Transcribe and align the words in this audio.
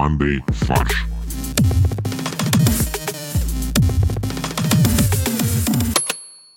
командой 0.00 0.42
«Фарш». 0.48 1.04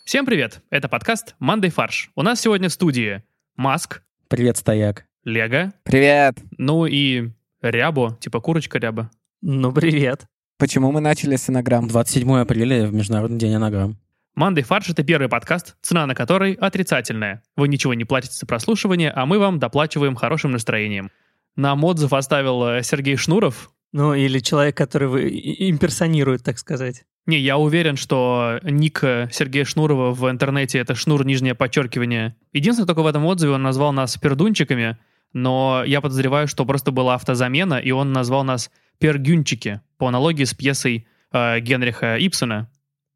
Всем 0.06 0.26
привет! 0.26 0.62
Это 0.70 0.88
подкаст 0.88 1.36
«Мандай 1.40 1.70
фарш». 1.70 2.10
У 2.16 2.22
нас 2.22 2.40
сегодня 2.40 2.70
в 2.70 2.72
студии 2.72 3.22
Маск, 3.58 4.02
Привет, 4.30 4.56
стояк. 4.56 5.08
Лего, 5.26 5.74
Привет. 5.84 6.38
ну 6.58 6.86
и 6.86 7.32
Рябо, 7.62 8.18
типа 8.22 8.40
курочка 8.40 8.80
Ряба. 8.80 9.12
Ну, 9.42 9.74
привет. 9.74 10.22
Почему 10.58 10.94
мы 10.94 11.02
начали 11.02 11.36
с 11.36 11.50
инограмм? 11.50 11.90
27 11.90 12.38
апреля, 12.38 12.88
в 12.88 12.94
Международный 12.94 13.40
день 13.40 13.56
анаграмм. 13.56 13.98
«Мандай 14.36 14.64
фарш»— 14.64 14.90
это 14.92 15.04
первый 15.04 15.28
подкаст, 15.28 15.76
цена 15.82 16.06
на 16.06 16.16
который 16.16 16.54
отрицательная. 16.54 17.44
Вы 17.58 17.68
ничего 17.68 17.94
не 17.94 18.06
платите 18.06 18.36
за 18.36 18.46
прослушивание, 18.46 19.12
а 19.12 19.26
мы 19.26 19.38
вам 19.38 19.60
доплачиваем 19.60 20.16
хорошим 20.16 20.52
настроением. 20.52 21.12
Нам 21.56 21.84
отзыв 21.84 22.14
оставил 22.14 22.64
э, 22.66 22.84
Сергей 22.84 23.16
Шнуров. 23.16 23.72
Ну, 23.92 24.14
или 24.16 24.40
человек, 24.40 24.76
который 24.76 25.70
имперсонирует, 25.70 26.44
так 26.44 26.58
сказать. 26.58 27.04
Не, 27.26 27.40
я 27.40 27.58
уверен, 27.58 27.96
что 27.96 28.60
ник 28.64 29.04
э, 29.04 29.30
Сергея 29.32 29.64
Шнурова 29.64 30.12
в 30.12 30.30
интернете— 30.30 30.78
это 30.80 30.94
шнур 30.96 31.26
нижнее 31.26 31.56
подчеркивание. 31.56 32.36
Единственное, 32.52 32.88
только 32.88 33.02
в 33.02 33.08
этом 33.08 33.26
отзыве 33.26 33.54
он 33.54 33.62
назвал 33.62 33.94
нас 33.94 34.18
пердунчиками, 34.18 34.98
но 35.32 35.84
я 35.86 36.02
подозреваю, 36.02 36.48
что 36.48 36.66
просто 36.66 36.92
была 36.92 37.16
автозамена, 37.16 37.76
и 37.76 37.92
он 37.92 38.12
назвал 38.12 38.44
нас 38.44 38.72
пергюнчики, 39.00 39.82
по 39.98 40.08
аналогии 40.08 40.44
с 40.44 40.54
пьесой 40.54 41.08
э, 41.32 41.60
Генриха 41.62 42.18
Ипсона, 42.18 42.70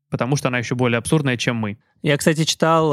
потому 0.10 0.36
что 0.36 0.48
она 0.50 0.58
еще 0.60 0.76
более 0.76 0.98
абсурдная, 0.98 1.38
чем 1.38 1.56
мы. 1.58 1.78
Я, 2.04 2.16
кстати, 2.18 2.44
читал 2.44 2.92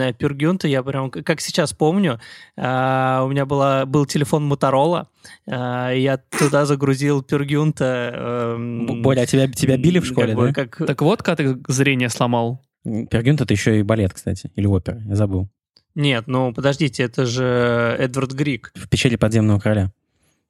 э, 0.00 0.12
Пюргюнта, 0.18 0.68
я 0.68 0.82
прям, 0.82 1.10
как 1.10 1.40
сейчас 1.40 1.72
помню, 1.72 2.20
э, 2.56 2.60
у 2.62 3.28
меня 3.28 3.44
была, 3.44 3.86
был 3.86 4.06
телефон 4.06 4.44
Моторола, 4.46 5.08
э, 5.46 5.50
я 5.96 6.16
туда 6.18 6.64
загрузил 6.66 7.22
Пюргюнта. 7.22 8.12
э, 8.14 8.84
Б- 8.88 9.00
Боря, 9.02 9.22
а 9.22 9.26
тебя, 9.26 9.48
тебя 9.50 9.76
били 9.76 9.98
в 9.98 10.02
как 10.02 10.10
школе, 10.12 10.34
бы 10.36 10.46
да? 10.46 10.52
как- 10.52 10.86
Так 10.86 11.02
вот, 11.02 11.22
как 11.22 11.38
ты 11.38 11.58
зрение 11.68 12.08
сломал. 12.08 12.62
Пергюнт— 12.84 13.40
это 13.42 13.52
еще 13.52 13.80
и 13.80 13.82
балет, 13.82 14.12
кстати, 14.14 14.50
или 14.54 14.66
опера, 14.66 15.02
я 15.06 15.16
забыл. 15.16 15.48
Нет, 15.96 16.24
ну, 16.28 16.52
подождите, 16.52 17.02
это 17.02 17.26
же 17.26 17.96
Эдвард 17.98 18.32
Грик. 18.32 18.70
В 18.76 18.88
пещере 18.88 19.18
подземного 19.18 19.58
короля. 19.58 19.90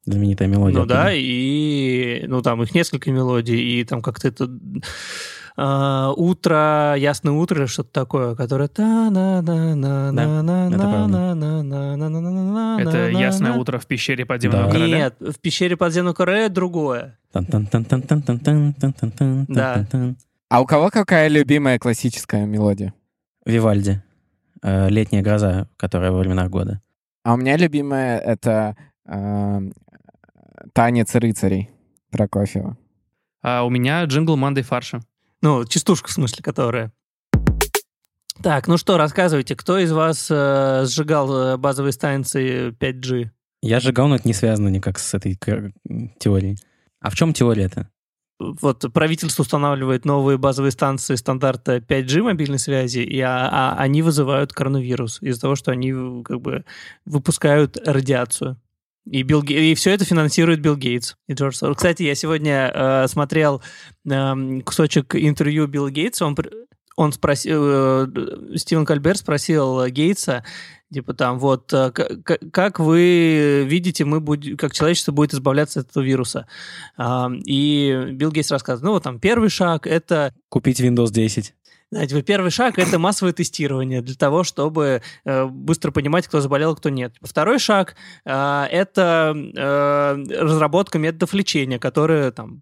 Знаменитая 0.04 0.46
мелодия. 0.48 0.78
Ну 0.80 0.86
да, 0.86 1.12
и 1.12 2.24
ну 2.28 2.42
там 2.42 2.62
их 2.62 2.74
несколько 2.74 3.10
мелодий, 3.10 3.80
и 3.80 3.84
там 3.84 4.02
как-то 4.02 4.28
это 4.28 4.48
а, 5.58 6.12
утро, 6.14 6.94
ясное 6.98 7.32
утро 7.32 7.66
что-то 7.66 7.90
такое, 7.90 8.34
которое... 8.34 8.68
Это 12.78 13.08
ясное 13.10 13.52
утро 13.54 13.78
в 13.78 13.86
пещере 13.86 14.26
подземного 14.26 14.66
да. 14.66 14.70
короля? 14.70 14.98
Нет, 14.98 15.14
в 15.18 15.38
пещере 15.40 15.76
подземного 15.76 16.14
короля 16.14 16.48
другое. 16.48 17.18
Да. 19.48 19.86
А 20.48 20.60
у 20.60 20.66
кого 20.66 20.90
какая 20.90 21.28
любимая 21.28 21.78
классическая 21.78 22.46
мелодия? 22.46 22.92
Вивальди. 23.44 24.02
«Летняя 24.62 25.22
гроза», 25.22 25.68
которая 25.76 26.10
во 26.10 26.18
времена 26.18 26.48
года. 26.48 26.80
А 27.24 27.34
у 27.34 27.36
меня 27.36 27.56
любимая— 27.56 28.18
это 28.20 28.74
«Танец 30.72 31.14
рыцарей» 31.14 31.70
Прокофьева. 32.10 32.76
А 33.42 33.64
у 33.64 33.70
меня 33.70 34.02
джингл 34.04 34.36
«Мандай 34.36 34.64
фарша». 34.64 35.00
Ну, 35.42 35.64
частушка, 35.64 36.08
в 36.08 36.12
смысле, 36.12 36.42
которая. 36.42 36.92
Так, 38.42 38.68
ну 38.68 38.76
что, 38.76 38.98
рассказывайте, 38.98 39.56
кто 39.56 39.78
из 39.78 39.92
вас 39.92 40.28
э, 40.30 40.84
сжигал 40.86 41.34
э, 41.34 41.56
базовые 41.56 41.92
станции 41.92 42.70
5G? 42.70 43.30
Я 43.62 43.80
сжигал, 43.80 44.08
но 44.08 44.16
это 44.16 44.28
не 44.28 44.34
связано 44.34 44.68
никак 44.68 44.98
с 44.98 45.14
этой 45.14 45.38
теорией. 46.18 46.58
А 47.00 47.10
в 47.10 47.14
чем 47.14 47.32
теория-то? 47.32 47.88
Вот 48.38 48.84
правительство 48.92 49.42
устанавливает 49.42 50.04
новые 50.04 50.36
базовые 50.36 50.70
станции 50.70 51.14
стандарта 51.14 51.78
5G 51.78 52.22
мобильной 52.22 52.58
связи, 52.58 52.98
и 52.98 53.18
а- 53.20 53.48
а 53.50 53.76
они 53.78 54.02
вызывают 54.02 54.52
коронавирус 54.52 55.22
из-за 55.22 55.40
того, 55.40 55.54
что 55.56 55.70
они 55.72 56.22
как 56.22 56.42
бы 56.42 56.64
выпускают 57.06 57.78
радиацию. 57.86 58.60
И, 59.10 59.22
Билл 59.22 59.42
и 59.42 59.74
все 59.74 59.92
это 59.92 60.04
финансирует 60.04 60.60
Билл 60.60 60.76
Гейтс 60.76 61.14
и 61.28 61.34
Джордж 61.34 61.54
Сорос. 61.54 61.76
Кстати, 61.76 62.02
я 62.02 62.14
сегодня 62.14 62.70
э, 62.74 63.08
смотрел 63.08 63.62
эм, 64.04 64.62
кусочек 64.62 65.14
интервью 65.14 65.68
Билла 65.68 65.90
Гейтса. 65.90 66.26
Он, 66.26 66.36
он 66.96 67.12
спросил, 67.12 67.62
э, 67.64 68.06
Стивен 68.56 68.84
Кальбер 68.84 69.16
спросил 69.16 69.86
Гейтса, 69.86 70.44
типа 70.92 71.14
там, 71.14 71.38
вот, 71.38 71.72
э, 71.72 71.92
как 71.92 72.80
вы 72.80 73.64
видите, 73.64 74.04
мы 74.04 74.20
будем, 74.20 74.56
как 74.56 74.72
человечество 74.72 75.12
будет 75.12 75.34
избавляться 75.34 75.80
от 75.80 75.90
этого 75.90 76.02
вируса? 76.02 76.48
А, 76.96 77.30
И 77.44 78.08
Билл 78.12 78.32
Гейтс 78.32 78.50
рассказывает, 78.50 78.86
ну, 78.86 78.92
вот 78.92 79.04
там 79.04 79.20
первый 79.20 79.50
шаг— 79.50 79.86
это 79.88 80.34
Купить 80.48 80.80
Windows 80.80 81.10
10. 81.10 81.54
Знаете, 81.92 82.20
первый 82.22 82.50
шаг— 82.50 82.78
это 82.80 82.98
массовое 82.98 83.32
тестирование 83.32 84.02
для 84.02 84.16
того, 84.16 84.42
чтобы 84.42 85.02
э, 85.24 85.44
быстро 85.44 85.92
понимать, 85.92 86.26
кто 86.26 86.40
заболел, 86.40 86.74
кто 86.74 86.88
нет. 86.88 87.14
Второй 87.22 87.60
шаг 87.60 87.94
э,— 88.24 88.66
это 88.72 89.32
э, 89.36 90.24
разработка 90.40 90.98
методов 90.98 91.32
лечения, 91.32 91.78
которые 91.78 92.32
там 92.32 92.60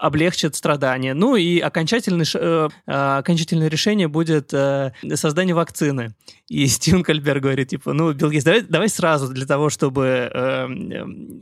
облегчат 0.00 0.54
страдания. 0.54 1.12
Ну 1.12 1.36
и 1.36 1.58
окончательный, 1.58 2.24
э, 2.34 2.68
э, 2.86 3.18
окончательное 3.18 3.68
решение 3.68 4.08
будет 4.08 4.54
э, 4.54 4.92
создание 5.14 5.54
вакцины. 5.54 6.14
И 6.48 6.66
Стивен 6.68 7.02
Кальбер 7.02 7.40
говорит, 7.40 7.68
типа, 7.68 7.92
ну, 7.92 8.14
Билл 8.14 8.30
Гейтс, 8.30 8.44
давай, 8.44 8.62
давай 8.62 8.88
сразу 8.88 9.28
для 9.28 9.44
того, 9.44 9.68
чтобы 9.68 10.30
э, 10.32 10.66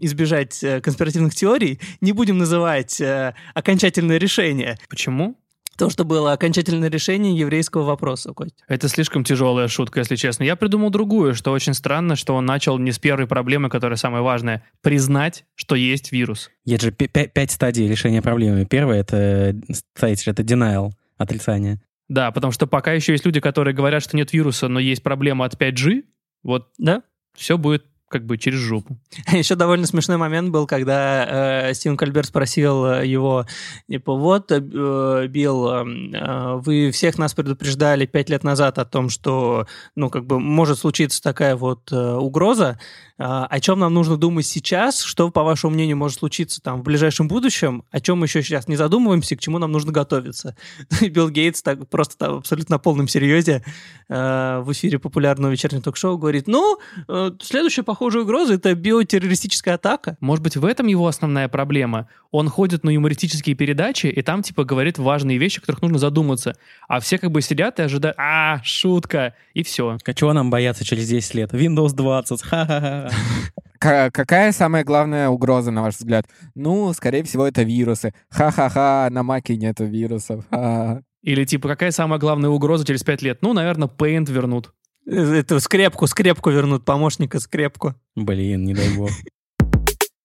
избежать 0.00 0.62
э, 0.64 0.80
конспиративных 0.80 1.36
теорий, 1.36 1.78
не 2.00 2.10
будем 2.10 2.38
называть 2.38 3.00
э, 3.00 3.34
окончательное 3.54 4.18
решение. 4.18 4.76
Почему? 4.88 5.36
То, 5.76 5.91
что 5.91 6.04
было 6.04 6.32
окончательное 6.32 6.88
решение 6.91 7.37
еврейского 7.37 7.82
вопроса, 7.84 8.32
Костя. 8.32 8.64
Это 8.69 8.88
слишком 8.88 9.25
тяжелая 9.25 9.69
шутка, 9.69 10.00
если 10.00 10.16
честно. 10.16 10.44
Я 10.44 10.56
придумал 10.56 10.91
другую, 10.91 11.34
что 11.34 11.53
очень 11.53 11.75
странно, 11.75 12.16
что 12.16 12.34
он 12.34 12.47
начал 12.47 12.78
не 12.78 12.92
с 12.92 12.98
первой 12.98 13.26
проблемы, 13.26 13.69
которая 13.69 13.97
самая 13.97 14.22
важная, 14.22 14.65
признать, 14.82 15.44
что 15.54 15.75
есть 15.75 16.12
вирус. 16.12 16.50
Есть 16.65 16.82
же 16.82 16.91
пя- 16.91 17.10
пя- 17.10 17.28
пять 17.28 17.50
стадий 17.50 17.88
решения 17.88 18.22
проблемы. 18.22 18.65
Первая— 18.65 19.00
это, 19.03 19.54
знаете, 19.98 20.31
это 20.31 20.42
denial, 20.42 20.92
отрицание. 21.19 21.81
Да, 22.09 22.31
потому 22.31 22.53
что 22.53 22.66
пока 22.66 22.92
еще 22.92 23.12
есть 23.12 23.26
люди, 23.26 23.41
которые 23.41 23.75
говорят, 23.75 24.03
что 24.03 24.16
нет 24.16 24.32
вируса, 24.32 24.69
но 24.69 24.78
есть 24.78 25.03
проблема 25.03 25.44
от 25.44 25.54
5G, 25.60 26.04
вот 26.42 26.69
Да? 26.78 27.03
все 27.34 27.59
будет 27.59 27.84
как 28.08 28.24
бы 28.24 28.38
через 28.38 28.58
жопу. 28.60 28.98
Еще 29.32 29.54
довольно 29.54 29.86
смешной 29.86 30.16
момент 30.16 30.50
был, 30.50 30.66
когда 30.66 31.68
э, 31.68 31.74
Стивен 31.74 31.96
Кальбер 31.96 32.24
спросил 32.24 32.84
э, 32.86 33.06
его, 33.06 33.46
типа, 33.88 34.14
вот, 34.14 34.52
э, 34.52 34.56
э, 34.56 35.26
Билл, 35.28 35.68
э, 35.68 35.84
э, 36.12 36.54
вы 36.56 36.90
всех 36.92 37.18
нас 37.18 37.34
предупреждали 37.34 38.06
пять 38.06 38.30
лет 38.30 38.44
назад 38.44 38.78
о 38.78 38.84
том, 38.84 39.08
что, 39.08 39.66
ну, 39.94 40.08
как 40.10 40.24
бы, 40.24 40.38
может 40.38 40.78
случиться 40.78 41.20
такая 41.22 41.56
вот 41.56 41.90
э, 41.90 42.14
угроза. 42.14 42.78
А, 43.19 43.47
о 43.47 43.60
чем 43.60 43.78
нам 43.78 43.94
нужно 43.94 44.16
думать 44.16 44.47
сейчас? 44.47 45.00
Что, 45.03 45.31
по 45.31 45.43
вашему 45.43 45.72
мнению, 45.72 45.97
может 45.97 46.19
случиться 46.19 46.60
там 46.60 46.81
в 46.81 46.82
ближайшем 46.82 47.28
будущем? 47.28 47.84
О 47.91 48.00
чем 48.00 48.19
мы 48.19 48.27
еще 48.27 48.43
сейчас 48.43 48.69
не 48.69 48.77
задумываемся? 48.77 49.37
К 49.37 49.41
чему 49.41 49.59
нам 49.59 49.72
нужно 49.72 49.91
готовиться? 49.93 50.56
И 51.00 51.09
Билл 51.09 51.31
Гейтс 51.31 51.62
так 51.62 51.88
просто 51.88 52.19
там, 52.19 52.37
абсолютно 52.37 52.75
на 52.75 52.78
полном 52.78 53.09
серьезе 53.09 53.65
э, 54.09 54.60
в 54.62 54.71
эфире 54.72 54.99
популярного 54.99 55.50
вечернего 55.50 55.82
ток-шоу 55.82 56.19
говорит, 56.19 56.47
ну, 56.47 56.78
э, 57.09 57.31
следующая 57.41 57.84
похожая 57.84 58.25
угроза— 58.25 58.54
это 58.54 58.75
биотеррористическая 58.75 59.77
атака. 59.77 60.19
Может 60.21 60.43
быть, 60.43 60.56
в 60.56 60.65
этом 60.65 60.87
его 60.87 61.06
основная 61.06 61.48
проблема? 61.48 62.09
Он 62.33 62.50
ходит 62.50 62.84
на 62.84 62.91
юмористические 62.91 63.56
передачи, 63.56 64.09
и 64.09 64.21
там, 64.21 64.43
типа, 64.43 64.65
говорит 64.65 64.98
важные 64.98 65.38
вещи, 65.38 65.59
о 65.59 65.60
которых 65.60 65.81
нужно 65.81 65.98
задуматься. 65.98 66.54
А 66.87 67.00
все 67.00 67.19
как 67.19 67.31
бы 67.31 67.41
сидят 67.41 67.78
и 67.78 67.83
ожидают, 67.83 68.16
а, 68.19 68.60
шутка, 68.62 69.34
и 69.54 69.62
все. 69.62 69.97
А 70.04 70.15
чего 70.15 70.34
нам 70.34 70.50
бояться 70.50 70.84
через 70.84 71.09
10 71.09 71.34
лет? 71.34 71.54
Windows 71.54 71.94
20, 71.94 72.43
ха-ха-ха. 72.43 73.05
Ка- 73.78 74.10
какая 74.12 74.52
самая 74.52 74.84
главная 74.84 75.28
угроза, 75.28 75.70
на 75.70 75.82
ваш 75.82 75.97
взгляд? 75.97 76.26
Ну, 76.54 76.92
скорее 76.94 77.22
всего, 77.24 77.47
это 77.47 77.62
вирусы. 77.62 78.14
Ха-ха-ха, 78.30 79.08
на 79.10 79.22
Маке 79.22 79.56
нету 79.56 79.84
вирусов. 79.84 80.44
Ха. 80.50 81.03
Или, 81.22 81.44
типа, 81.44 81.68
какая 81.68 81.91
самая 81.91 82.18
главная 82.20 82.50
угроза 82.50 82.84
через 82.86 83.03
пять 83.03 83.20
лет? 83.22 83.38
Ну, 83.42 83.53
наверное, 83.53 83.88
Paint 83.88 84.30
вернут. 84.32 84.72
Э, 85.06 85.34
Это 85.41 85.60
скрепку, 85.60 86.06
скрепку 86.06 86.50
вернут, 86.50 86.84
помощника 86.84 87.38
скрепку. 87.41 87.94
Блин, 88.14 88.64
не 88.64 88.74
дай 88.74 88.88
бог. 88.97 89.10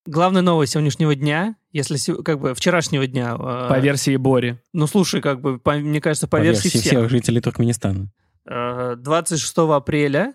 Главная 0.06 0.42
новость 0.42 0.74
сегодняшнего 0.74 1.14
дня, 1.16 1.56
если 1.72 1.98
как 2.24 2.40
бы 2.40 2.54
вчерашнего 2.56 3.06
дня. 3.06 3.36
э, 3.38 3.68
По 3.70 3.80
версии 3.80 4.16
Бори. 4.16 4.60
Ну, 4.74 4.88
слушай, 4.88 5.22
как 5.22 5.42
бы, 5.42 5.60
по- 5.60 5.74
мне 5.76 6.02
кажется, 6.02 6.28
по, 6.28 6.38
По 6.38 6.42
версии 6.42 6.64
версии 6.64 6.80
всех. 6.80 6.92
всех 6.92 7.10
жителей 7.10 7.42
Туркменистана. 7.42 8.10
Э, 8.50 8.96
26 8.98 9.58
апреля 9.76 10.34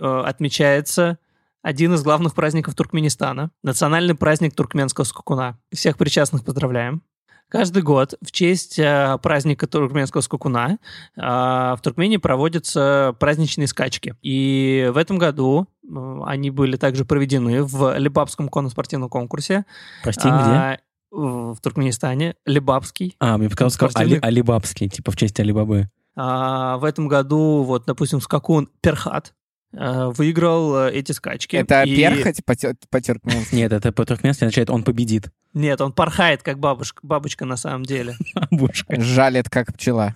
э, 0.00 0.04
отмечается 0.04 1.18
один 1.62 1.94
из 1.94 2.02
главных 2.02 2.34
праздников 2.34 2.74
Туркменистана. 2.74 3.50
Национальный 3.62 4.14
праздник 4.14 4.54
туркменского 4.54 5.04
скакуна. 5.04 5.58
Всех 5.72 5.96
причастных 5.96 6.44
поздравляем. 6.44 7.02
Каждый 7.50 7.82
год 7.82 8.14
в 8.22 8.30
честь 8.30 8.78
э, 8.78 9.18
праздника 9.22 9.66
туркменского 9.66 10.20
скакуна 10.20 10.78
э, 11.16 11.20
в 11.20 11.78
Туркмении 11.82 12.18
проводятся 12.18 13.16
праздничные 13.18 13.66
скачки. 13.66 14.14
И 14.20 14.90
в 14.92 14.98
этом 14.98 15.16
году 15.16 15.66
э, 15.82 16.20
они 16.26 16.50
были 16.50 16.76
также 16.76 17.06
проведены 17.06 17.62
в 17.64 17.96
Либабском 17.96 18.50
конно-спортивном 18.50 19.08
конкурсе. 19.08 19.64
Прости, 20.02 20.28
где? 20.28 20.34
А, 20.34 20.78
в 21.10 21.54
в 21.54 21.60
Туркменистане. 21.62 22.34
Либабский. 22.44 23.16
А, 23.18 23.38
мне 23.38 23.48
показалось, 23.48 23.74
спортивный- 23.74 24.18
Али, 24.18 24.20
Алибабский, 24.20 24.90
типа 24.90 25.10
в 25.10 25.16
честь 25.16 25.40
Алибабы. 25.40 25.88
А, 26.16 26.76
в 26.76 26.84
этом 26.84 27.08
году, 27.08 27.62
вот, 27.62 27.84
допустим, 27.86 28.20
скакун 28.20 28.68
Перхат 28.82 29.32
выиграл 29.72 30.86
э, 30.88 30.92
эти 30.92 31.12
скачки. 31.12 31.56
Это 31.56 31.82
И- 31.82 31.96
перхоть 31.96 32.44
по 32.44 32.54
тё- 32.56 32.74
по-тюркменски. 32.90 33.54
Нет, 33.54 33.72
это 33.72 33.92
по-туркменски 33.92 34.44
означает 34.44 34.70
«он 34.70 34.82
победит». 34.82 35.30
Нет, 35.54 35.80
он 35.80 35.92
порхает, 35.92 36.42
как 36.42 36.58
бабушка, 36.58 37.00
бабочка 37.02 37.44
на 37.44 37.56
самом 37.56 37.84
деле. 37.84 38.16
Бабушка. 38.50 39.00
Жалит, 39.00 39.48
как 39.50 39.72
пчела. 39.74 40.14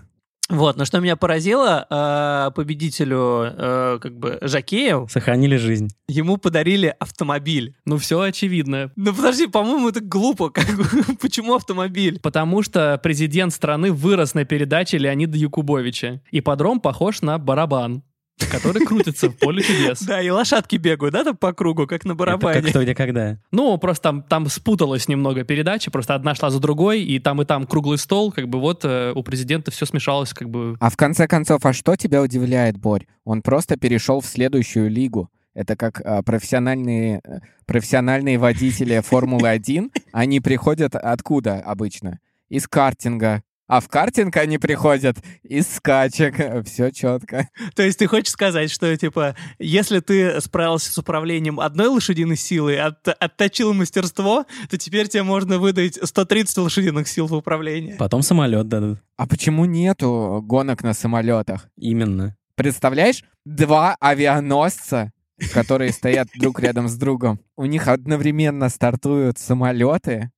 Вот, 0.48 0.76
но 0.76 0.84
что 0.84 1.00
меня 1.00 1.16
поразило, 1.16 1.86
э, 1.88 2.50
победителю, 2.54 3.44
э, 3.56 3.98
как 4.02 4.18
бы, 4.18 4.38
Жакеев, 4.42 5.10
Сохранили 5.10 5.56
жизнь. 5.56 5.88
ему 6.08 6.36
подарили 6.36 6.94
автомобиль. 6.98 7.74
Ну, 7.86 7.96
все 7.96 8.20
очевидно. 8.20 8.90
Ну, 8.96 9.14
подожди, 9.14 9.46
по-моему, 9.46 9.88
это 9.88 10.00
глупо. 10.00 10.50
Как 10.50 10.66
Почему 11.20 11.54
автомобиль? 11.54 12.18
Потому 12.20 12.62
что 12.62 13.00
президент 13.02 13.54
страны 13.54 13.92
вырос 13.92 14.34
на 14.34 14.44
передаче 14.44 14.98
Леонида 14.98 15.38
Якубовича. 15.38 16.20
И 16.30 16.40
подром 16.42 16.80
похож 16.80 17.22
на 17.22 17.38
барабан, 17.38 18.02
который 18.50 18.84
крутится 18.84 19.28
в 19.28 19.36
поле 19.36 19.62
чудес. 19.62 20.02
Да, 20.02 20.20
и 20.20 20.28
лошадки 20.30 20.76
бегают, 20.76 21.12
да, 21.12 21.24
там 21.24 21.36
по 21.36 21.52
кругу, 21.52 21.86
как 21.86 22.04
на 22.04 22.12
Это 22.12 22.18
барабане. 22.18 22.60
как 22.60 22.70
кто, 22.70 22.82
где, 22.82 22.94
когда. 22.94 23.38
Ну, 23.50 23.76
просто 23.78 24.02
там, 24.02 24.22
там 24.22 24.48
спуталось 24.48 25.08
немного 25.08 25.44
передачи, 25.44 25.90
просто 25.90 26.14
одна 26.14 26.34
шла 26.34 26.50
за 26.50 26.60
другой, 26.60 27.02
и 27.02 27.18
там 27.18 27.40
и 27.42 27.44
там 27.44 27.66
круглый 27.66 27.98
стол, 27.98 28.32
как 28.32 28.48
бы 28.48 28.60
вот 28.60 28.84
э, 28.84 29.12
у 29.14 29.22
президента 29.22 29.70
все 29.70 29.86
смешалось, 29.86 30.32
как 30.32 30.50
бы... 30.50 30.76
А 30.80 30.90
в 30.90 30.96
конце 30.96 31.26
концов, 31.26 31.64
а 31.64 31.72
что 31.72 31.96
тебя 31.96 32.22
удивляет, 32.22 32.76
Борь? 32.76 33.06
Он 33.24 33.42
просто 33.42 33.76
перешел 33.76 34.20
в 34.20 34.26
следующую 34.26 34.90
лигу. 34.90 35.30
Это 35.54 35.76
как 35.76 36.00
а, 36.00 36.22
профессиональные, 36.22 37.20
э, 37.24 37.40
профессиональные 37.66 38.38
водители 38.38 39.00
Формулы-1. 39.00 39.90
Они 40.12 40.40
приходят 40.40 40.94
откуда 40.96 41.60
обычно? 41.60 42.20
Из 42.48 42.66
картинга. 42.66 43.42
А 43.72 43.80
в 43.80 43.88
картинг 43.88 44.36
они 44.36 44.58
приходят 44.58 45.16
из 45.42 45.66
скачек. 45.66 46.34
Все 46.66 46.90
четко. 46.90 47.48
То 47.74 47.82
есть 47.82 47.98
ты 47.98 48.06
хочешь 48.06 48.30
сказать, 48.30 48.70
что, 48.70 48.94
типа, 48.94 49.34
если 49.58 50.00
ты 50.00 50.42
справился 50.42 50.92
с 50.92 50.98
управлением 50.98 51.58
одной 51.58 51.86
лошадиной 51.86 52.36
силой, 52.36 52.78
от- 52.78 53.08
отточил 53.08 53.72
мастерство, 53.72 54.44
то 54.68 54.76
теперь 54.76 55.08
тебе 55.08 55.22
можно 55.22 55.56
выдать 55.58 55.98
130 56.02 56.58
лошадиных 56.58 57.08
сил 57.08 57.26
в 57.28 57.32
управлении. 57.32 57.96
Потом 57.98 58.20
самолет 58.20 58.68
дадут. 58.68 58.98
А 59.16 59.26
почему 59.26 59.64
нету 59.64 60.42
гонок 60.44 60.82
на 60.82 60.92
самолетах? 60.92 61.70
Именно. 61.78 62.36
Представляешь, 62.56 63.24
два 63.46 63.96
авианосца, 64.00 65.12
которые 65.54 65.92
стоят 65.92 66.28
друг 66.38 66.60
рядом 66.60 66.88
с 66.88 66.96
другом, 66.96 67.40
у 67.56 67.64
них 67.64 67.88
одновременно 67.88 68.68
стартуют 68.68 69.38
самолеты, 69.38 70.30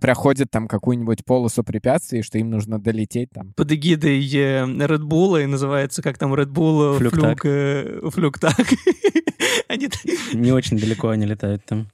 проходят 0.00 0.50
там 0.50 0.68
какую-нибудь 0.68 1.24
полосу 1.24 1.62
препятствий, 1.64 2.22
что 2.22 2.38
им 2.38 2.50
нужно 2.50 2.78
долететь 2.80 3.30
там. 3.30 3.52
Под 3.54 3.72
эгидой 3.72 4.18
э, 4.34 4.64
Red 4.64 5.02
Bull, 5.02 5.42
и 5.42 5.46
называется, 5.46 6.02
как 6.02 6.18
там, 6.18 6.34
Red 6.34 6.48
Bull 6.52 6.94
э, 6.94 6.98
Флюктак. 6.98 7.40
флюк, 7.40 7.44
э, 7.44 8.10
флюктак. 8.10 8.56
Они 9.68 9.88
т- 9.88 9.98
Не 10.34 10.52
очень 10.52 10.78
далеко 10.78 11.08
они 11.08 11.26
летают 11.26 11.64
там. 11.66 11.88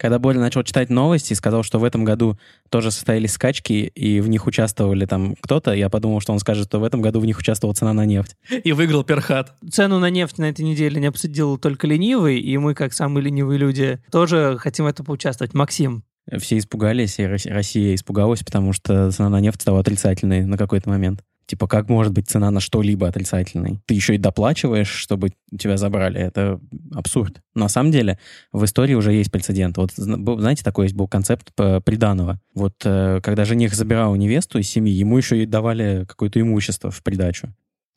Когда 0.00 0.20
Боря 0.20 0.38
начал 0.38 0.62
читать 0.62 0.90
новости 0.90 1.32
и 1.32 1.36
сказал, 1.36 1.64
что 1.64 1.80
в 1.80 1.84
этом 1.84 2.04
году 2.04 2.38
тоже 2.70 2.92
состоялись 2.92 3.32
скачки, 3.32 3.90
и 3.96 4.20
в 4.20 4.28
них 4.28 4.46
участвовали 4.46 5.06
там 5.06 5.34
кто-то, 5.40 5.72
я 5.72 5.88
подумал, 5.88 6.20
что 6.20 6.32
он 6.32 6.38
скажет, 6.38 6.68
что 6.68 6.78
в 6.78 6.84
этом 6.84 7.02
году 7.02 7.18
в 7.18 7.26
них 7.26 7.36
участвовала 7.36 7.74
цена 7.74 7.92
на 7.92 8.04
нефть. 8.04 8.36
И 8.62 8.70
выиграл 8.70 9.02
Перхат. 9.02 9.54
Цену 9.68 9.98
на 9.98 10.08
нефть 10.08 10.38
на 10.38 10.50
этой 10.50 10.64
неделе 10.64 11.00
не 11.00 11.08
обсудил 11.08 11.58
только 11.58 11.88
ленивый, 11.88 12.38
и 12.38 12.56
мы, 12.58 12.74
как 12.74 12.92
самые 12.92 13.24
ленивые 13.24 13.58
люди, 13.58 13.98
тоже 14.12 14.56
хотим 14.60 14.84
в 14.84 14.88
этом 14.88 15.04
поучаствовать. 15.04 15.52
Максим, 15.52 16.04
Все 16.38 16.58
испугались, 16.58 17.18
и 17.18 17.26
Рос- 17.26 17.46
Россия 17.46 17.94
испугалась, 17.94 18.42
потому 18.42 18.72
что 18.72 19.10
цена 19.10 19.28
на 19.28 19.40
нефть 19.40 19.62
стала 19.62 19.80
отрицательной 19.80 20.44
на 20.44 20.56
какой-то 20.56 20.88
момент. 20.88 21.22
Типа, 21.46 21.66
как 21.66 21.88
может 21.88 22.12
быть 22.12 22.28
цена 22.28 22.50
на 22.50 22.60
что-либо 22.60 23.08
отрицательной? 23.08 23.80
Ты 23.86 23.94
еще 23.94 24.14
и 24.14 24.18
доплачиваешь, 24.18 24.90
чтобы 24.90 25.30
тебя 25.58 25.78
забрали. 25.78 26.20
Это 26.20 26.60
абсурд. 26.92 27.40
На 27.54 27.68
самом 27.68 27.90
деле, 27.90 28.18
в 28.52 28.62
истории 28.66 28.92
уже 28.92 29.14
есть 29.14 29.32
прецедент. 29.32 29.78
Вот, 29.78 29.92
знаете, 29.94 30.62
такой 30.62 30.84
есть 30.86 30.94
был 30.94 31.08
концепт 31.08 31.54
п- 31.54 31.80
приданого. 31.80 32.38
Вот, 32.54 32.74
э, 32.84 33.20
когда 33.22 33.46
жених 33.46 33.74
забирал 33.74 34.14
невесту 34.14 34.58
из 34.58 34.68
семьи, 34.68 34.92
ему 34.92 35.16
еще 35.16 35.42
и 35.42 35.46
давали 35.46 36.04
какое-то 36.06 36.38
имущество 36.38 36.90
в 36.90 37.02
придачу. 37.02 37.48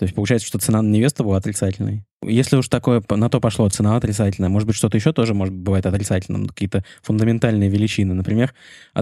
То 0.01 0.06
есть 0.06 0.15
получается, 0.15 0.48
что 0.48 0.57
цена 0.57 0.81
на 0.81 0.89
невесту 0.89 1.24
была 1.24 1.38
отрицательной. 1.38 2.03
Если 2.24 2.56
уж 2.56 2.68
такое 2.69 3.03
на 3.07 3.30
то 3.30 3.39
пошло, 3.39 3.69
цена 3.69 3.95
отрицательная, 3.95 4.50
может 4.50 4.65
быть, 4.65 4.75
что-то 4.75 4.98
еще 4.98 5.13
тоже 5.13 5.36
может 5.36 5.53
бывает 5.53 5.86
отрицательным, 5.86 6.48
какие-то 6.48 6.83
фундаментальные 7.03 7.69
величины. 7.69 8.15
Например, 8.15 8.51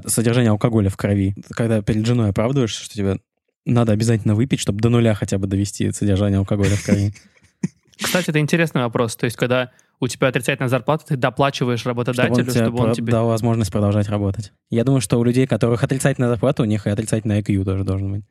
содержание 0.07 0.51
алкоголя 0.51 0.89
в 0.89 0.97
крови. 0.97 1.35
Когда 1.51 1.81
перед 1.81 2.05
женой 2.05 2.31
оправдываешься, 2.31 2.83
что 2.83 2.93
тебе 2.93 3.19
надо 3.65 3.93
обязательно 3.93 4.35
выпить, 4.35 4.59
чтобы 4.59 4.81
до 4.81 4.89
нуля 4.89 5.13
хотя 5.13 5.37
бы 5.37 5.47
довести 5.47 5.89
содержание 5.93 6.39
алкоголя 6.39 6.75
в 6.75 6.83
крови. 6.83 7.13
Кстати, 7.97 8.31
это 8.31 8.39
интересный 8.39 8.81
вопрос. 8.81 9.15
То 9.15 9.23
есть, 9.23 9.37
когда 9.37 9.71
у 10.01 10.09
тебя 10.09 10.27
отрицательная 10.27 10.67
зарплата, 10.67 11.05
ты 11.07 11.15
доплачиваешь 11.15 11.79
Чтобы 11.79 12.01
он 12.01 12.07
работодателю, 12.07 12.45
тебе 12.45 12.61
чтобы 12.65 12.79
он 12.79 12.85
про- 12.87 12.93
тебе... 12.93 13.13
дал 13.13 13.29
возможность 13.29 13.71
продолжать 13.71 14.09
работать. 14.09 14.51
Я 14.69 14.83
думаю, 14.83 14.99
что 14.99 15.17
у 15.17 15.23
людей, 15.23 15.45
у 15.45 15.47
которых 15.47 15.81
отрицательная 15.81 16.27
зарплата, 16.27 16.61
у 16.61 16.65
них 16.65 16.87
и 16.87 16.89
отрицательный 16.89 17.39
IQ 17.39 17.63
тоже 17.63 17.85
должен 17.85 18.11
быть. 18.11 18.25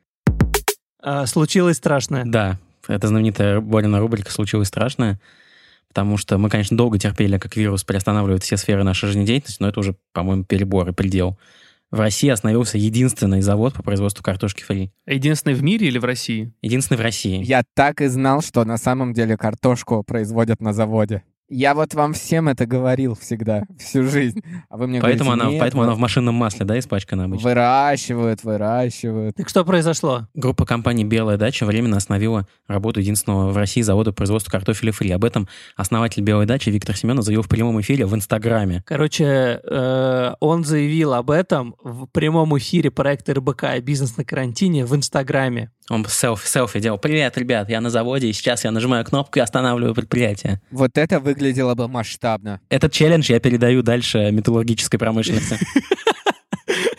А, 1.01 1.25
случилось 1.25 1.77
страшное. 1.77 2.25
Да, 2.25 2.57
это 2.87 3.07
знаменитая 3.07 3.59
Борина 3.59 3.99
рубрика 3.99 4.31
«Случилось 4.31 4.67
страшное», 4.67 5.19
потому 5.87 6.17
что 6.17 6.37
мы, 6.37 6.49
конечно, 6.49 6.77
долго 6.77 6.99
терпели, 6.99 7.37
как 7.37 7.55
вирус 7.55 7.83
приостанавливает 7.83 8.43
все 8.43 8.57
сферы 8.57 8.83
нашей 8.83 9.07
жизнедеятельности, 9.07 9.61
но 9.61 9.69
это 9.69 9.79
уже, 9.79 9.95
по-моему, 10.13 10.43
перебор 10.43 10.89
и 10.89 10.93
предел. 10.93 11.37
В 11.91 11.99
России 11.99 12.29
остановился 12.29 12.77
единственный 12.77 13.41
завод 13.41 13.73
по 13.73 13.81
производству 13.81 14.23
картошки 14.23 14.61
фри. 14.61 14.91
Единственный 15.07 15.55
в 15.55 15.63
мире 15.63 15.87
или 15.87 15.97
в 15.97 16.05
России? 16.05 16.53
Единственный 16.61 16.97
в 16.97 17.01
России. 17.01 17.43
Я 17.43 17.63
так 17.73 18.01
и 18.01 18.07
знал, 18.07 18.43
что 18.43 18.63
на 18.63 18.77
самом 18.77 19.13
деле 19.13 19.37
картошку 19.37 20.03
производят 20.03 20.61
на 20.61 20.71
заводе. 20.71 21.23
Я 21.49 21.73
вот 21.73 21.95
вам 21.95 22.13
всем 22.13 22.47
это 22.47 22.67
говорил 22.67 23.15
всегда, 23.15 23.63
всю 23.79 24.03
жизнь. 24.03 24.41
А 24.69 24.77
вы 24.77 24.87
мне 24.87 25.01
Поэтому, 25.01 25.31
говорите, 25.31 25.43
она, 25.43 25.51
«Нет, 25.51 25.59
поэтому 25.59 25.83
она 25.83 25.95
в 25.95 25.97
машинном 25.97 26.35
масле, 26.35 26.63
да, 26.63 26.77
испачкана 26.77 27.25
обычно? 27.25 27.49
Выращивают, 27.49 28.43
выращивают. 28.43 29.35
Так 29.35 29.49
что 29.49 29.65
произошло? 29.65 30.27
Группа 30.35 30.65
компаний 30.65 31.05
«Белая 31.05 31.37
дача» 31.37 31.65
временно 31.65 31.97
остановила 31.97 32.47
работу 32.67 32.99
единственного 32.99 33.49
в 33.49 33.57
России 33.57 33.81
завода 33.81 34.11
по 34.11 34.17
производству 34.17 34.51
картофеля 34.51 34.91
фри. 34.91 35.09
Об 35.09 35.25
этом 35.25 35.47
основатель 35.75 36.21
«Белой 36.21 36.45
дачи» 36.45 36.69
Виктор 36.69 36.95
Семенов 36.95 37.25
заявил 37.25 37.41
в 37.41 37.49
прямом 37.49 37.81
эфире 37.81 38.05
в 38.05 38.13
Инстаграме. 38.13 38.83
Короче, 38.85 39.59
э, 39.63 40.33
он 40.39 40.63
заявил 40.63 41.15
об 41.15 41.31
этом 41.31 41.75
в 41.83 42.05
прямом 42.05 42.55
эфире 42.59 42.91
проекта 42.91 43.33
РБК 43.33 43.79
«Бизнес 43.81 44.17
на 44.17 44.23
карантине» 44.23 44.85
в 44.85 44.95
Инстаграме. 44.95 45.71
Он 45.89 46.05
селфи, 46.05 46.47
селфи 46.47 46.79
делал. 46.79 46.99
«Привет, 46.99 47.37
ребят, 47.37 47.69
я 47.69 47.81
на 47.81 47.89
заводе, 47.89 48.27
и 48.27 48.33
сейчас 48.33 48.63
я 48.63 48.71
нажимаю 48.71 49.03
кнопку 49.03 49.39
и 49.39 49.41
останавливаю 49.41 49.95
предприятие». 49.95 50.61
Вот 50.69 50.97
это 50.97 51.19
выглядело 51.19 51.73
бы 51.73 51.87
масштабно. 51.87 52.61
Этот 52.69 52.91
челлендж 52.93 53.31
я 53.31 53.39
передаю 53.39 53.81
дальше 53.81 54.29
металлургической 54.31 54.99
промышленности. 54.99 55.57